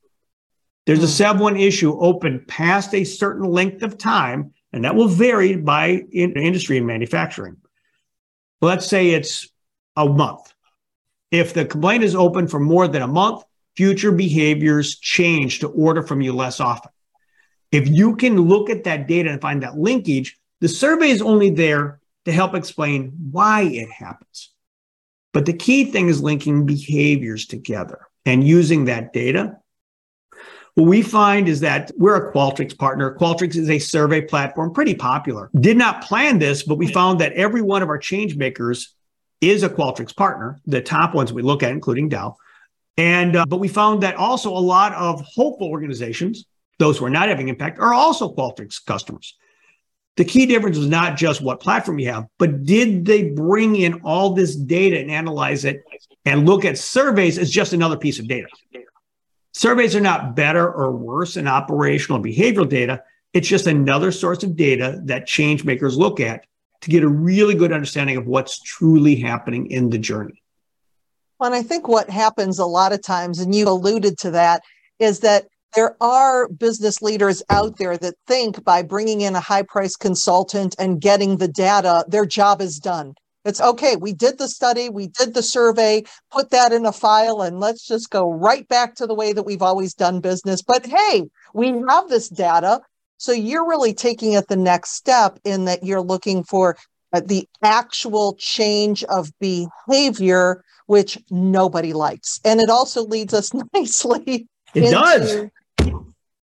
There's 0.86 1.00
a 1.00 1.02
hmm. 1.02 1.12
SEV 1.12 1.40
1 1.40 1.56
issue 1.56 1.98
open 1.98 2.44
past 2.46 2.94
a 2.94 3.04
certain 3.04 3.44
length 3.44 3.82
of 3.82 3.98
time, 3.98 4.52
and 4.72 4.84
that 4.84 4.96
will 4.96 5.08
vary 5.08 5.56
by 5.56 6.04
industry 6.12 6.78
and 6.78 6.86
manufacturing. 6.86 7.58
Let's 8.60 8.86
say 8.86 9.10
it's 9.10 9.48
a 9.96 10.08
month. 10.08 10.52
If 11.30 11.54
the 11.54 11.64
complaint 11.64 12.04
is 12.04 12.14
open 12.14 12.48
for 12.48 12.60
more 12.60 12.88
than 12.88 13.02
a 13.02 13.08
month, 13.08 13.44
future 13.76 14.12
behaviors 14.12 14.98
change 14.98 15.60
to 15.60 15.68
order 15.68 16.02
from 16.02 16.20
you 16.20 16.32
less 16.32 16.60
often. 16.60 16.90
If 17.70 17.88
you 17.88 18.16
can 18.16 18.36
look 18.36 18.68
at 18.68 18.84
that 18.84 19.08
data 19.08 19.30
and 19.30 19.40
find 19.40 19.62
that 19.62 19.78
linkage, 19.78 20.38
the 20.62 20.68
survey 20.68 21.10
is 21.10 21.20
only 21.20 21.50
there 21.50 22.00
to 22.24 22.30
help 22.30 22.54
explain 22.54 23.12
why 23.32 23.62
it 23.62 23.90
happens. 23.90 24.50
But 25.32 25.44
the 25.44 25.52
key 25.52 25.86
thing 25.86 26.06
is 26.06 26.22
linking 26.22 26.66
behaviors 26.66 27.46
together 27.46 28.06
and 28.24 28.46
using 28.46 28.84
that 28.84 29.12
data. 29.12 29.56
What 30.74 30.86
we 30.86 31.02
find 31.02 31.48
is 31.48 31.60
that 31.60 31.90
we're 31.98 32.28
a 32.28 32.32
Qualtrics 32.32 32.78
partner. 32.78 33.16
Qualtrics 33.18 33.56
is 33.56 33.68
a 33.68 33.80
survey 33.80 34.20
platform, 34.20 34.72
pretty 34.72 34.94
popular. 34.94 35.50
Did 35.58 35.76
not 35.76 36.04
plan 36.04 36.38
this, 36.38 36.62
but 36.62 36.78
we 36.78 36.86
found 36.86 37.20
that 37.20 37.32
every 37.32 37.60
one 37.60 37.82
of 37.82 37.88
our 37.88 37.98
change 37.98 38.36
makers 38.36 38.94
is 39.40 39.64
a 39.64 39.68
Qualtrics 39.68 40.14
partner, 40.14 40.60
the 40.66 40.80
top 40.80 41.12
ones 41.12 41.32
we 41.32 41.42
look 41.42 41.64
at, 41.64 41.72
including 41.72 42.08
Dow. 42.08 42.36
And 42.96 43.34
uh, 43.34 43.46
but 43.46 43.56
we 43.56 43.66
found 43.66 44.04
that 44.04 44.14
also 44.14 44.56
a 44.56 44.60
lot 44.60 44.92
of 44.94 45.22
hopeful 45.22 45.66
organizations, 45.66 46.44
those 46.78 46.98
who 46.98 47.06
are 47.06 47.10
not 47.10 47.28
having 47.28 47.48
impact, 47.48 47.80
are 47.80 47.92
also 47.92 48.32
Qualtrics 48.32 48.76
customers. 48.84 49.36
The 50.16 50.24
key 50.24 50.46
difference 50.46 50.76
was 50.76 50.88
not 50.88 51.16
just 51.16 51.40
what 51.40 51.60
platform 51.60 51.98
you 51.98 52.12
have, 52.12 52.26
but 52.38 52.64
did 52.64 53.06
they 53.06 53.30
bring 53.30 53.76
in 53.76 54.02
all 54.02 54.34
this 54.34 54.54
data 54.54 54.98
and 54.98 55.10
analyze 55.10 55.64
it 55.64 55.82
and 56.24 56.46
look 56.46 56.64
at 56.64 56.76
surveys 56.76 57.38
as 57.38 57.50
just 57.50 57.72
another 57.72 57.96
piece 57.96 58.18
of 58.18 58.28
data? 58.28 58.48
Surveys 59.52 59.96
are 59.96 60.00
not 60.00 60.36
better 60.36 60.70
or 60.70 60.92
worse 60.92 61.34
than 61.34 61.48
operational 61.48 62.16
and 62.16 62.24
behavioral 62.24 62.68
data. 62.68 63.02
It's 63.32 63.48
just 63.48 63.66
another 63.66 64.12
source 64.12 64.42
of 64.42 64.56
data 64.56 65.00
that 65.04 65.26
change 65.26 65.64
makers 65.64 65.96
look 65.96 66.20
at 66.20 66.44
to 66.82 66.90
get 66.90 67.02
a 67.02 67.08
really 67.08 67.54
good 67.54 67.72
understanding 67.72 68.16
of 68.16 68.26
what's 68.26 68.60
truly 68.60 69.16
happening 69.16 69.70
in 69.70 69.88
the 69.88 69.98
journey. 69.98 70.42
Well, 71.38 71.52
and 71.52 71.58
I 71.58 71.62
think 71.62 71.88
what 71.88 72.10
happens 72.10 72.58
a 72.58 72.66
lot 72.66 72.92
of 72.92 73.02
times, 73.02 73.38
and 73.38 73.54
you 73.54 73.68
alluded 73.68 74.18
to 74.18 74.32
that, 74.32 74.62
is 74.98 75.20
that 75.20 75.46
there 75.74 75.96
are 76.02 76.48
business 76.48 77.00
leaders 77.00 77.42
out 77.50 77.78
there 77.78 77.96
that 77.98 78.14
think 78.26 78.62
by 78.64 78.82
bringing 78.82 79.22
in 79.22 79.34
a 79.34 79.40
high 79.40 79.62
price 79.62 79.96
consultant 79.96 80.74
and 80.78 81.00
getting 81.00 81.36
the 81.36 81.48
data, 81.48 82.04
their 82.08 82.26
job 82.26 82.60
is 82.60 82.78
done. 82.78 83.14
It's 83.44 83.60
okay. 83.60 83.96
We 83.96 84.12
did 84.12 84.38
the 84.38 84.48
study, 84.48 84.88
we 84.88 85.08
did 85.08 85.34
the 85.34 85.42
survey, 85.42 86.04
put 86.30 86.50
that 86.50 86.72
in 86.72 86.86
a 86.86 86.92
file, 86.92 87.42
and 87.42 87.58
let's 87.58 87.86
just 87.86 88.10
go 88.10 88.30
right 88.30 88.68
back 88.68 88.94
to 88.96 89.06
the 89.06 89.14
way 89.14 89.32
that 89.32 89.42
we've 89.42 89.62
always 89.62 89.94
done 89.94 90.20
business. 90.20 90.62
But 90.62 90.86
hey, 90.86 91.24
we 91.52 91.68
have 91.88 92.08
this 92.08 92.28
data. 92.28 92.80
So 93.16 93.32
you're 93.32 93.68
really 93.68 93.94
taking 93.94 94.32
it 94.32 94.48
the 94.48 94.56
next 94.56 94.90
step 94.90 95.38
in 95.44 95.64
that 95.64 95.84
you're 95.84 96.02
looking 96.02 96.44
for 96.44 96.76
uh, 97.12 97.20
the 97.24 97.48
actual 97.62 98.36
change 98.38 99.04
of 99.04 99.30
behavior, 99.40 100.64
which 100.86 101.18
nobody 101.30 101.92
likes. 101.92 102.40
And 102.44 102.60
it 102.60 102.70
also 102.70 103.04
leads 103.04 103.34
us 103.34 103.52
nicely. 103.74 104.46
It 104.74 104.90
does. 104.90 105.50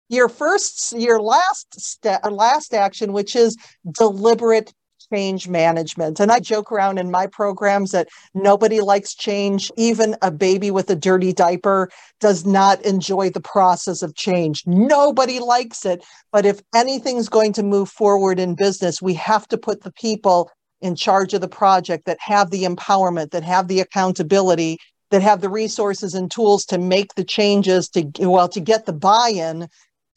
Your 0.09 0.29
first, 0.29 0.93
your 0.99 1.21
last 1.21 1.81
step, 1.81 2.25
last 2.31 2.75
action, 2.75 3.13
which 3.13 3.37
is 3.37 3.57
deliberate 3.93 4.73
change 5.13 5.49
management. 5.49 6.21
And 6.21 6.31
I 6.31 6.41
joke 6.41 6.71
around 6.71 6.99
in 6.99 7.11
my 7.11 7.27
programs 7.27 7.93
that 7.93 8.09
nobody 8.35 8.81
likes 8.81 9.15
change. 9.15 9.71
Even 9.77 10.17
a 10.23 10.31
baby 10.31 10.71
with 10.71 10.91
a 10.91 10.97
dirty 10.97 11.33
diaper 11.33 11.89
does 12.21 12.45
not 12.45 12.81
enjoy 12.83 13.31
the 13.31 13.41
process 13.41 14.03
of 14.03 14.15
change. 14.15 14.63
Nobody 14.67 15.41
likes 15.41 15.85
it. 15.85 16.05
But 16.33 16.47
if 16.47 16.61
anything's 16.75 17.29
going 17.29 17.53
to 17.55 17.63
move 17.63 17.89
forward 17.89 18.39
in 18.39 18.55
business, 18.55 19.01
we 19.01 19.15
have 19.15 19.49
to 19.49 19.59
put 19.59 19.83
the 19.83 19.93
people 19.93 20.51
in 20.81 20.95
charge 20.95 21.35
of 21.35 21.41
the 21.41 21.49
project 21.49 22.05
that 22.07 22.19
have 22.21 22.51
the 22.51 22.65
empowerment, 22.65 23.31
that 23.31 23.45
have 23.45 23.69
the 23.69 23.81
accountability, 23.81 24.79
that 25.11 25.23
have 25.23 25.41
the 25.41 25.49
resources 25.49 26.15
and 26.15 26.31
tools 26.31 26.65
to 26.67 26.79
make 26.79 27.15
the 27.15 27.25
changes 27.25 27.89
to 27.89 28.05
well 28.21 28.49
to 28.49 28.61
get 28.61 28.87
the 28.87 28.93
buy-in 28.93 29.69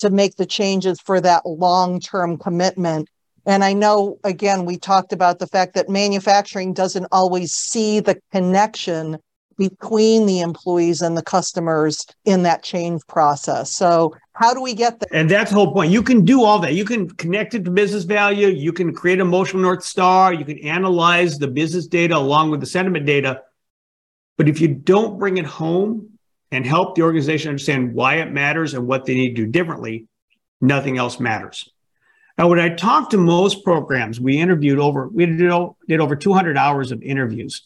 to 0.02 0.10
make 0.10 0.36
the 0.36 0.46
changes 0.46 1.00
for 1.00 1.22
that 1.22 1.46
long-term 1.46 2.38
commitment 2.38 3.10
and 3.46 3.64
I 3.64 3.74
know, 3.74 4.20
again, 4.24 4.66
we 4.66 4.78
talked 4.78 5.14
about 5.14 5.40
the 5.40 5.48
fact 5.48 5.74
that 5.74 5.90
manufacturing 5.90 6.74
doesn't 6.74 7.08
always 7.12 7.54
see 7.54 8.00
the 8.00 8.22
connection 8.32 9.18
between 9.58 10.26
the 10.26 10.42
employees 10.42 11.02
and 11.02 11.18
the 11.18 11.24
customers 11.24 12.06
in 12.26 12.44
that 12.44 12.64
change 12.64 13.02
process. 13.08 13.72
So, 13.72 14.16
how 14.34 14.54
do 14.54 14.62
we 14.62 14.74
get 14.74 15.00
there? 15.00 15.10
And 15.12 15.30
that's 15.30 15.52
the 15.52 15.58
whole 15.58 15.74
point. 15.74 15.92
You 15.92 16.02
can 16.02 16.24
do 16.24 16.44
all 16.44 16.60
that. 16.60 16.74
You 16.74 16.86
can 16.86 17.10
connect 17.10 17.54
it 17.54 17.66
to 17.66 17.72
business 17.72 18.04
value. 18.04 18.48
You 18.48 18.74
can 18.74 18.94
create 18.94 19.20
a 19.20 19.22
emotional 19.22 19.62
North 19.62 19.84
Star. 19.84 20.34
You 20.34 20.46
can 20.46 20.58
analyze 20.60 21.38
the 21.38 21.48
business 21.48 21.86
data 21.86 22.16
along 22.16 22.50
with 22.52 22.60
the 22.60 22.66
sentiment 22.66 23.06
data. 23.06 23.42
But 24.38 24.50
if 24.50 24.62
you 24.62 24.70
don't 24.70 25.20
bring 25.20 25.38
it 25.38 25.46
home 25.46 26.11
and 26.52 26.66
help 26.66 26.96
the 26.96 27.02
organization 27.04 27.50
understand 27.50 27.94
why 27.94 28.16
it 28.16 28.32
matters 28.32 28.74
and 28.74 28.86
what 28.86 29.06
they 29.06 29.16
need 29.16 29.36
to 29.36 29.46
do 29.46 29.52
differently, 29.52 30.08
nothing 30.60 30.98
else 30.98 31.20
matters. 31.20 31.70
Now, 32.38 32.48
when 32.48 32.60
I 32.60 32.70
talked 32.70 33.12
to 33.12 33.18
most 33.18 33.64
programs, 33.64 34.20
we 34.20 34.38
interviewed 34.38 34.80
over, 34.80 35.08
we 35.08 35.26
did, 35.26 35.38
did 35.88 36.00
over 36.00 36.16
200 36.16 36.58
hours 36.58 36.92
of 36.92 37.02
interviews. 37.02 37.64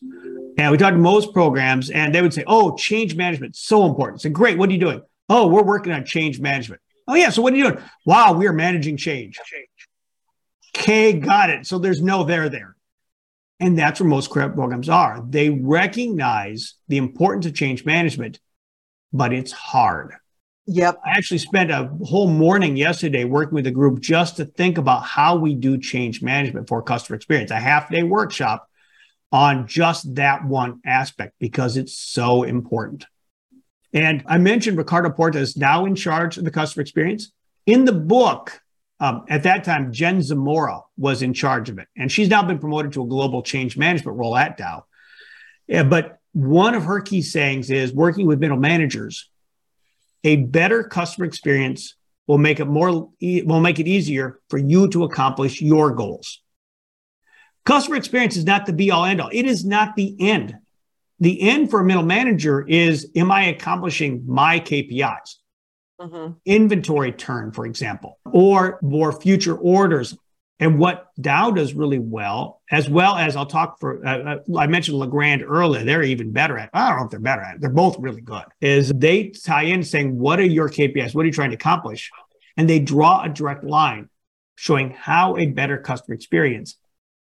And 0.58 0.72
we 0.72 0.78
talked 0.78 0.96
to 0.96 1.02
most 1.02 1.34
programs, 1.34 1.90
and 1.90 2.14
they 2.14 2.22
would 2.22 2.34
say, 2.34 2.44
Oh, 2.48 2.76
change 2.76 3.16
management, 3.16 3.56
so 3.56 3.86
important. 3.86 4.22
Said, 4.22 4.34
Great, 4.34 4.58
what 4.58 4.70
are 4.70 4.74
you 4.74 4.80
doing? 4.80 5.02
Oh, 5.30 5.48
we're 5.48 5.64
working 5.64 5.94
on 5.94 6.06
change 6.06 6.40
management. 6.40 6.82
Oh, 7.08 7.16
yeah. 7.16 7.30
So 7.30 7.42
what 7.42 7.54
are 7.54 7.56
you 7.56 7.70
doing? 7.70 7.84
Wow, 8.06 8.34
we 8.34 8.48
are 8.48 8.54
managing 8.54 8.98
change. 8.98 9.40
Okay, 10.76 11.14
got 11.14 11.50
it. 11.50 11.66
So 11.66 11.80
there's 11.80 12.02
no 12.02 12.24
there 12.24 12.50
there. 12.50 12.76
And 13.60 13.78
that's 13.78 14.00
where 14.00 14.10
most 14.10 14.32
programs 14.32 14.90
are. 14.90 15.24
They 15.28 15.50
recognize 15.50 16.76
the 16.88 16.98
importance 16.98 17.46
of 17.46 17.54
change 17.54 17.86
management, 17.86 18.40
but 19.16 19.34
it's 19.34 19.52
hard. 19.52 20.14
Yep. 20.68 21.00
I 21.06 21.12
actually 21.12 21.38
spent 21.40 21.70
a 21.72 21.90
whole 22.04 22.30
morning 22.30 22.76
yesterday 22.76 23.24
working 23.24 23.56
with 23.56 23.68
a 23.68 23.72
group 23.72 24.00
just 24.00 24.38
to 24.38 24.46
think 24.46 24.78
about 24.78 25.04
how 25.04 25.36
we 25.36 25.54
do 25.54 25.78
change 25.78 26.22
management 26.22 26.68
for 26.68 26.82
customer 26.82 27.16
experience, 27.16 27.52
a 27.52 27.60
half 27.60 27.90
day 27.90 28.04
workshop 28.04 28.68
on 29.32 29.68
just 29.68 30.16
that 30.16 30.46
one 30.46 30.82
aspect 30.86 31.34
because 31.40 31.78
it's 31.78 31.98
so 31.98 32.44
important. 32.44 33.06
And 33.94 34.24
I 34.28 34.38
mentioned 34.38 34.78
Ricardo 34.78 35.10
Porta 35.12 35.40
is 35.40 35.56
now 35.56 35.86
in 35.86 35.96
charge 35.96 36.38
of 36.38 36.44
the 36.44 36.52
customer 36.52 36.82
experience. 36.82 37.32
In 37.66 37.86
the 37.86 37.94
book, 37.94 38.62
Um, 38.98 39.26
at 39.28 39.44
that 39.44 39.66
time, 39.66 39.92
Jen 39.92 40.22
Zamora 40.22 40.80
was 40.96 41.22
in 41.22 41.34
charge 41.34 41.70
of 41.72 41.78
it, 41.80 41.88
and 41.98 42.10
she's 42.10 42.30
now 42.30 42.44
been 42.44 42.60
promoted 42.60 42.94
to 42.94 43.04
a 43.04 43.08
global 43.16 43.42
change 43.44 43.76
management 43.78 44.18
role 44.18 44.38
at 44.38 44.56
Dow. 44.56 44.86
Yeah, 45.68 45.84
but 45.84 46.18
one 46.36 46.76
of 46.76 46.84
her 46.84 47.00
key 47.00 47.22
sayings 47.22 47.72
is 47.72 47.94
working 47.94 48.28
with 48.28 48.42
middle 48.42 48.58
managers, 48.58 49.30
a 50.26 50.36
better 50.36 50.84
customer 50.84 51.26
experience 51.26 51.96
will 52.28 52.38
make 52.38 52.60
it 52.60 52.66
more 52.66 53.08
will 53.22 53.62
make 53.62 53.80
it 53.80 53.88
easier 53.88 54.42
for 54.50 54.58
you 54.58 54.90
to 54.90 55.06
accomplish 55.06 55.62
your 55.62 55.92
goals. 55.92 56.42
Customer 57.66 57.96
experience 57.96 58.36
is 58.36 58.44
not 58.44 58.66
the 58.66 58.74
be 58.74 58.92
all 58.92 59.06
end 59.06 59.22
all. 59.22 59.30
It 59.32 59.46
is 59.46 59.64
not 59.64 59.96
the 59.96 60.14
end. 60.20 60.58
The 61.22 61.42
end 61.42 61.72
for 61.72 61.80
a 61.80 61.86
middle 61.86 62.04
manager 62.04 62.68
is 62.68 63.10
am 63.16 63.32
I 63.32 63.46
accomplishing 63.46 64.26
my 64.28 64.60
KPIs? 64.60 65.36
Mm-hmm. 66.02 66.34
Inventory 66.44 67.14
turn, 67.14 67.54
for 67.54 67.66
example, 67.66 68.20
or 68.26 68.78
more 68.82 69.14
future 69.14 69.56
orders. 69.56 70.18
And 70.60 70.80
what 70.80 71.10
Dow 71.20 71.52
does 71.52 71.74
really 71.74 72.00
well, 72.00 72.62
as 72.72 72.90
well 72.90 73.18
as 73.18 73.36
I'll 73.36 73.46
talk 73.46 73.80
for, 73.80 74.06
uh, 74.06 74.36
uh, 74.36 74.58
I 74.58 74.68
mentioned 74.68 74.98
Legrand 74.98 75.44
earlier, 75.44 75.84
they're 75.84 76.04
even 76.04 76.32
better 76.32 76.58
at, 76.58 76.70
I 76.74 76.90
don't 76.90 77.00
know 77.00 77.06
if 77.06 77.12
they're 77.12 77.20
better 77.20 77.42
at 77.42 77.56
it, 77.56 77.62
they're 77.62 77.70
both 77.70 77.98
really 78.00 78.22
good, 78.22 78.46
is 78.62 78.90
they 78.96 79.32
tie 79.32 79.64
in 79.64 79.84
saying, 79.84 80.18
what 80.18 80.40
are 80.40 80.46
your 80.46 80.70
KPIs? 80.70 81.14
What 81.14 81.24
are 81.24 81.26
you 81.26 81.34
trying 81.34 81.50
to 81.50 81.56
accomplish? 81.56 82.10
And 82.56 82.70
they 82.70 82.80
draw 82.80 83.24
a 83.24 83.30
direct 83.30 83.66
line 83.66 84.10
showing 84.56 84.92
how 84.92 85.36
a 85.36 85.48
better 85.48 85.78
customer 85.78 86.16
experience 86.16 86.78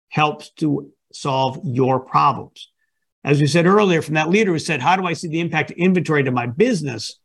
helps 0.07 0.51
to 0.51 0.91
solve 1.11 1.59
your 1.65 1.99
problems. 1.99 2.71
As 3.25 3.41
we 3.41 3.47
said 3.47 3.65
earlier, 3.65 4.01
from 4.01 4.13
that 4.13 4.29
leader 4.29 4.51
who 4.51 4.59
said, 4.59 4.81
How 4.81 4.95
do 4.95 5.05
I 5.05 5.13
see 5.13 5.27
the 5.27 5.39
impact 5.39 5.71
of 5.71 5.77
inventory 5.77 6.23
to 6.23 6.31
my 6.31 6.45
business? 6.45 7.19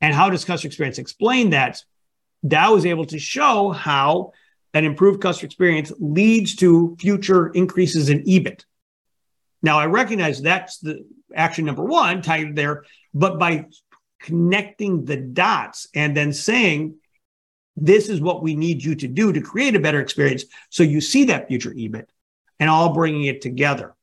And 0.00 0.14
how 0.14 0.30
does 0.30 0.44
customer 0.44 0.68
experience 0.68 0.98
explain 0.98 1.50
that? 1.50 1.82
Dow 2.46 2.76
is 2.76 2.86
able 2.86 3.04
to 3.06 3.18
show 3.18 3.70
how 3.70 4.32
an 4.74 4.84
improved 4.84 5.20
customer 5.20 5.46
experience 5.46 5.92
leads 5.98 6.56
to 6.56 6.96
future 7.00 7.48
increases 7.48 8.08
in 8.08 8.22
EBIT. 8.24 8.64
Now, 9.62 9.78
I 9.78 9.86
recognize 9.86 10.40
that's 10.40 10.78
the 10.78 11.04
action 11.34 11.64
number 11.64 11.84
one 11.84 12.22
tied 12.22 12.56
there, 12.56 12.84
but 13.12 13.38
by 13.38 13.66
connecting 14.20 15.04
the 15.04 15.16
dots 15.16 15.88
and 15.94 16.16
then 16.16 16.32
saying, 16.32 16.96
this 17.76 18.08
is 18.08 18.20
what 18.20 18.42
we 18.42 18.54
need 18.54 18.84
you 18.84 18.94
to 18.94 19.08
do 19.08 19.32
to 19.32 19.40
create 19.40 19.74
a 19.74 19.80
better 19.80 20.00
experience. 20.00 20.44
So 20.68 20.82
you 20.82 21.00
see 21.00 21.24
that 21.24 21.48
future 21.48 21.70
EBIT 21.70 22.06
and 22.58 22.68
all 22.68 22.92
bringing 22.92 23.24
it 23.24 23.40
together. 23.40 23.94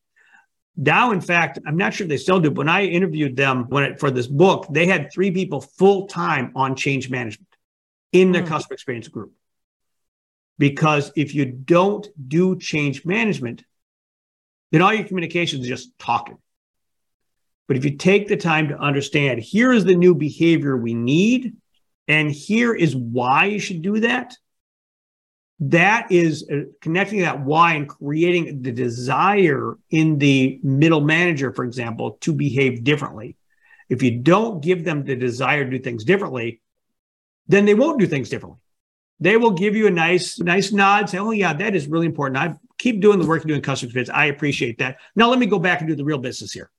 Dow, 0.82 1.12
in 1.12 1.22
fact, 1.22 1.60
I'm 1.66 1.78
not 1.78 1.94
sure 1.94 2.08
they 2.08 2.18
still 2.18 2.40
do. 2.40 2.50
But 2.50 2.60
when 2.60 2.70
I 2.70 2.86
interviewed 2.86 3.36
them 3.36 3.66
when 3.70 3.84
it, 3.84 4.00
for 4.00 4.12
this 4.12 4.28
book, 4.28 4.68
they 4.70 4.86
had 4.86 5.12
three 5.12 5.32
people 5.32 5.62
full 5.62 6.08
time 6.08 6.52
on 6.56 6.76
change 6.76 7.10
management 7.10 7.48
in 8.12 8.32
their 8.32 8.44
mm. 8.44 8.48
customer 8.48 8.76
experience 8.76 9.08
group. 9.08 9.34
Because 10.58 11.12
if 11.16 11.36
you 11.36 11.46
don't 11.46 12.08
do 12.28 12.58
change 12.58 13.06
management, 13.06 13.64
then 14.72 14.82
all 14.82 14.94
your 14.94 15.08
communications 15.08 15.64
is 15.64 15.68
just 15.68 15.98
talking. 16.00 16.38
But 17.68 17.78
if 17.78 17.86
you 17.86 17.98
take 17.98 18.28
the 18.28 18.38
time 18.38 18.70
to 18.70 18.80
understand, 18.80 19.40
here 19.40 19.72
is 19.72 19.86
the 19.86 19.96
new 19.96 20.16
behavior 20.16 20.76
we 20.76 20.94
need, 20.94 21.56
and 22.08 22.32
here 22.32 22.74
is 22.74 22.96
why 22.96 23.46
you 23.46 23.60
should 23.60 23.82
do 23.82 24.00
that, 24.00 24.36
that 25.60 26.12
is 26.12 26.48
uh, 26.52 26.70
connecting 26.82 27.22
that 27.22 27.44
why 27.44 27.74
and 27.74 27.90
creating 27.90 28.62
the 28.62 28.72
desire 28.72 29.78
in 29.90 30.18
the 30.18 30.60
middle 30.64 31.02
manager, 31.02 31.52
for 31.52 31.66
example, 31.66 32.18
to 32.22 32.32
behave 32.32 32.84
differently. 32.84 33.36
If 33.90 34.04
you 34.04 34.20
don't 34.20 34.64
give 34.64 34.84
them 34.84 35.04
the 35.04 35.16
desire 35.16 35.64
to 35.66 35.72
do 35.72 35.80
things 35.80 36.04
differently, 36.04 36.62
then 37.48 37.66
they 37.66 37.74
won't 37.74 38.00
do 38.00 38.08
things 38.08 38.30
differently. 38.30 38.60
They 39.20 39.38
will 39.38 39.52
give 39.52 39.76
you 39.76 39.88
a 39.88 39.92
nice, 39.92 40.40
nice 40.40 40.72
nod, 40.72 41.10
say, 41.10 41.18
"Oh 41.18 41.32
yeah, 41.32 41.54
that 41.54 41.76
is 41.76 41.88
really 41.88 42.06
important. 42.06 42.38
I 42.38 42.56
keep 42.78 43.02
doing 43.02 43.20
the 43.20 43.26
work 43.26 43.44
you're 43.44 43.50
doing 43.50 43.62
customer 43.62 43.88
experience. 43.88 44.10
I 44.10 44.26
appreciate 44.26 44.78
that. 44.80 44.98
Now 45.16 45.30
let 45.30 45.40
me 45.40 45.48
go 45.48 45.60
back 45.60 45.80
and 45.82 45.90
do 45.90 45.96
the 45.96 46.06
real 46.06 46.20
business 46.20 46.52
here." 46.52 46.70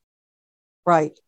Right. 0.87 1.19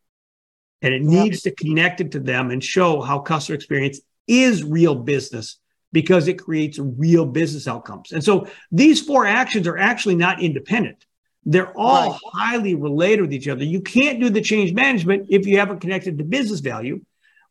And 0.82 0.94
it 0.94 1.02
yep. 1.02 1.10
needs 1.10 1.42
to 1.42 1.50
connect 1.50 2.00
it 2.00 2.12
to 2.12 2.20
them 2.20 2.50
and 2.50 2.62
show 2.62 3.00
how 3.00 3.18
customer 3.18 3.56
experience 3.56 4.00
is 4.26 4.64
real 4.64 4.94
business 4.94 5.58
because 5.92 6.28
it 6.28 6.34
creates 6.34 6.78
real 6.78 7.26
business 7.26 7.66
outcomes. 7.66 8.12
And 8.12 8.22
so 8.22 8.46
these 8.70 9.02
four 9.02 9.26
actions 9.26 9.66
are 9.66 9.76
actually 9.76 10.14
not 10.14 10.40
independent. 10.40 11.04
They're 11.44 11.76
all 11.76 12.10
right. 12.10 12.20
highly 12.32 12.74
related 12.74 13.22
with 13.22 13.32
each 13.32 13.48
other. 13.48 13.64
You 13.64 13.80
can't 13.80 14.20
do 14.20 14.30
the 14.30 14.40
change 14.40 14.72
management 14.72 15.26
if 15.30 15.46
you 15.46 15.58
haven't 15.58 15.80
connected 15.80 16.18
to 16.18 16.24
business 16.24 16.60
value. 16.60 17.04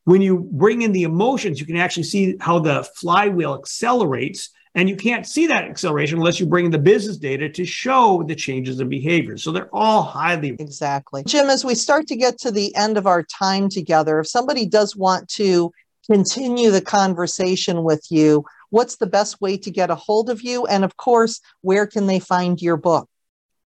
When 0.04 0.22
you 0.22 0.48
bring 0.52 0.82
in 0.82 0.92
the 0.92 1.02
emotions, 1.02 1.60
you 1.60 1.66
can 1.66 1.76
actually 1.76 2.04
see 2.04 2.36
how 2.40 2.58
the 2.58 2.88
flywheel 2.96 3.54
accelerates. 3.54 4.50
And 4.76 4.88
you 4.88 4.94
can't 4.94 5.26
see 5.26 5.48
that 5.48 5.64
acceleration 5.64 6.18
unless 6.18 6.38
you 6.38 6.46
bring 6.46 6.66
in 6.66 6.70
the 6.70 6.78
business 6.78 7.16
data 7.16 7.48
to 7.48 7.64
show 7.64 8.22
the 8.26 8.36
changes 8.36 8.78
in 8.78 8.88
behavior. 8.88 9.36
So 9.36 9.50
they're 9.50 9.74
all 9.74 10.02
highly. 10.02 10.50
Exactly. 10.60 11.24
Jim, 11.26 11.50
as 11.50 11.64
we 11.64 11.74
start 11.74 12.06
to 12.06 12.16
get 12.16 12.38
to 12.38 12.52
the 12.52 12.74
end 12.76 12.96
of 12.96 13.06
our 13.06 13.24
time 13.24 13.68
together, 13.68 14.20
if 14.20 14.28
somebody 14.28 14.66
does 14.66 14.94
want 14.94 15.28
to 15.30 15.72
continue 16.08 16.70
the 16.70 16.80
conversation 16.80 17.82
with 17.82 18.06
you, 18.10 18.44
what's 18.70 18.96
the 18.96 19.08
best 19.08 19.40
way 19.40 19.56
to 19.58 19.72
get 19.72 19.90
a 19.90 19.96
hold 19.96 20.30
of 20.30 20.40
you? 20.42 20.66
And 20.66 20.84
of 20.84 20.96
course, 20.96 21.40
where 21.62 21.86
can 21.88 22.06
they 22.06 22.20
find 22.20 22.62
your 22.62 22.76
book? 22.76 23.09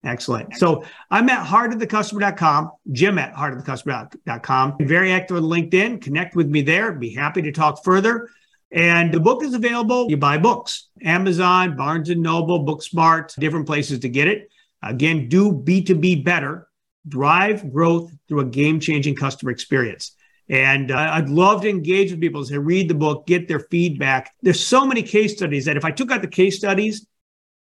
Excellent. 0.02 0.56
So 0.56 0.84
I'm 1.10 1.28
at 1.28 1.46
heartofthecustomer.com, 1.46 2.70
Jim 2.92 3.18
at 3.18 3.34
heartofthecustomer.com. 3.34 4.76
Very 4.80 5.12
active 5.12 5.36
on 5.36 5.42
LinkedIn. 5.42 6.00
Connect 6.00 6.34
with 6.34 6.48
me 6.48 6.62
there. 6.62 6.92
Be 6.92 7.12
happy 7.12 7.42
to 7.42 7.52
talk 7.52 7.84
further. 7.84 8.30
And 8.72 9.12
the 9.12 9.20
book 9.20 9.42
is 9.42 9.52
available. 9.52 10.08
You 10.08 10.16
buy 10.16 10.38
books, 10.38 10.88
Amazon, 11.02 11.76
Barnes 11.76 12.08
and 12.08 12.22
Noble, 12.22 12.64
Booksmart, 12.64 13.34
different 13.38 13.66
places 13.66 13.98
to 14.00 14.08
get 14.08 14.28
it. 14.28 14.48
Again, 14.82 15.28
do 15.28 15.52
B2B 15.52 16.24
better. 16.24 16.68
Drive 17.06 17.70
growth 17.70 18.10
through 18.28 18.40
a 18.40 18.46
game 18.46 18.80
changing 18.80 19.16
customer 19.16 19.50
experience. 19.50 20.14
And 20.48 20.90
uh, 20.90 21.10
I'd 21.12 21.28
love 21.28 21.62
to 21.62 21.68
engage 21.68 22.10
with 22.10 22.20
people 22.20 22.40
as 22.40 22.48
they 22.48 22.58
read 22.58 22.88
the 22.88 22.94
book, 22.94 23.26
get 23.26 23.48
their 23.48 23.60
feedback. 23.60 24.32
There's 24.42 24.64
so 24.64 24.86
many 24.86 25.02
case 25.02 25.36
studies 25.36 25.66
that 25.66 25.76
if 25.76 25.84
I 25.84 25.90
took 25.90 26.10
out 26.10 26.22
the 26.22 26.28
case 26.28 26.56
studies, 26.56 27.06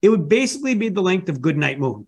it 0.01 0.09
would 0.09 0.27
basically 0.27 0.75
be 0.75 0.89
the 0.89 1.01
length 1.01 1.29
of 1.29 1.41
Goodnight 1.41 1.79
Moon 1.79 2.07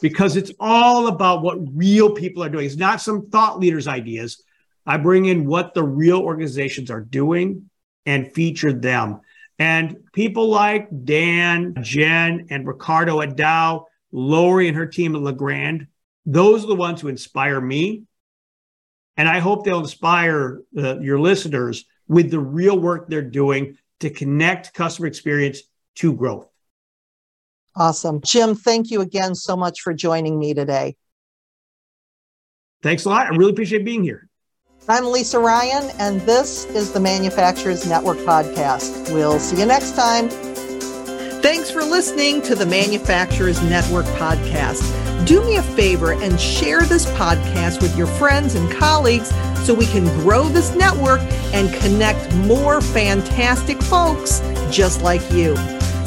because 0.00 0.36
it's 0.36 0.52
all 0.60 1.08
about 1.08 1.42
what 1.42 1.58
real 1.74 2.10
people 2.10 2.42
are 2.42 2.48
doing. 2.48 2.66
It's 2.66 2.76
not 2.76 3.00
some 3.00 3.28
thought 3.30 3.58
leaders' 3.58 3.88
ideas. 3.88 4.42
I 4.86 4.96
bring 4.98 5.24
in 5.26 5.46
what 5.46 5.74
the 5.74 5.82
real 5.82 6.20
organizations 6.20 6.90
are 6.90 7.00
doing 7.00 7.70
and 8.06 8.32
feature 8.32 8.72
them. 8.72 9.20
And 9.58 9.96
people 10.12 10.48
like 10.48 10.88
Dan, 11.04 11.74
Jen, 11.80 12.48
and 12.50 12.66
Ricardo 12.66 13.20
at 13.20 13.36
Dow, 13.36 13.86
Lori 14.12 14.68
and 14.68 14.76
her 14.76 14.86
team 14.86 15.14
at 15.14 15.22
Legrand, 15.22 15.86
those 16.26 16.64
are 16.64 16.68
the 16.68 16.74
ones 16.74 17.00
who 17.00 17.08
inspire 17.08 17.60
me 17.60 18.04
and 19.16 19.28
I 19.28 19.38
hope 19.38 19.64
they'll 19.64 19.80
inspire 19.80 20.62
uh, 20.76 20.98
your 20.98 21.20
listeners 21.20 21.84
with 22.08 22.30
the 22.30 22.40
real 22.40 22.78
work 22.78 23.08
they're 23.08 23.22
doing 23.22 23.78
to 24.00 24.10
connect 24.10 24.74
customer 24.74 25.06
experience 25.06 25.62
to 25.96 26.12
growth. 26.12 26.48
Awesome. 27.76 28.20
Jim, 28.22 28.54
thank 28.54 28.90
you 28.90 29.00
again 29.00 29.34
so 29.34 29.56
much 29.56 29.80
for 29.80 29.92
joining 29.92 30.38
me 30.38 30.54
today. 30.54 30.96
Thanks 32.82 33.04
a 33.04 33.08
lot. 33.08 33.26
I 33.26 33.36
really 33.36 33.50
appreciate 33.50 33.84
being 33.84 34.02
here. 34.02 34.28
I'm 34.88 35.06
Lisa 35.06 35.38
Ryan, 35.38 35.90
and 35.98 36.20
this 36.22 36.66
is 36.66 36.92
the 36.92 37.00
Manufacturers 37.00 37.86
Network 37.86 38.18
Podcast. 38.18 39.12
We'll 39.14 39.40
see 39.40 39.58
you 39.58 39.66
next 39.66 39.96
time. 39.96 40.28
Thanks 41.40 41.70
for 41.70 41.82
listening 41.82 42.42
to 42.42 42.54
the 42.54 42.66
Manufacturers 42.66 43.62
Network 43.62 44.06
Podcast 44.16 45.04
do 45.24 45.42
me 45.44 45.56
a 45.56 45.62
favor 45.62 46.12
and 46.12 46.38
share 46.38 46.82
this 46.82 47.06
podcast 47.12 47.80
with 47.80 47.96
your 47.96 48.06
friends 48.06 48.54
and 48.54 48.70
colleagues 48.70 49.28
so 49.64 49.72
we 49.72 49.86
can 49.86 50.04
grow 50.20 50.48
this 50.48 50.74
network 50.74 51.20
and 51.54 51.72
connect 51.74 52.34
more 52.36 52.80
fantastic 52.80 53.80
folks 53.82 54.40
just 54.70 55.02
like 55.02 55.22
you. 55.32 55.54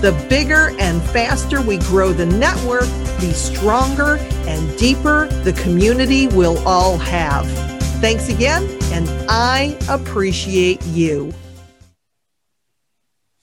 The 0.00 0.10
bigger 0.28 0.72
and 0.78 1.00
faster 1.02 1.62
we 1.62 1.78
grow 1.78 2.12
the 2.12 2.26
network, 2.26 2.88
the 3.20 3.32
stronger 3.32 4.18
and 4.46 4.78
deeper 4.78 5.28
the 5.44 5.52
community 5.54 6.26
we'll 6.28 6.58
all 6.66 6.98
have. 6.98 7.46
Thanks 8.00 8.28
again, 8.28 8.68
and 8.92 9.08
I 9.30 9.78
appreciate 9.88 10.84
you. 10.86 11.32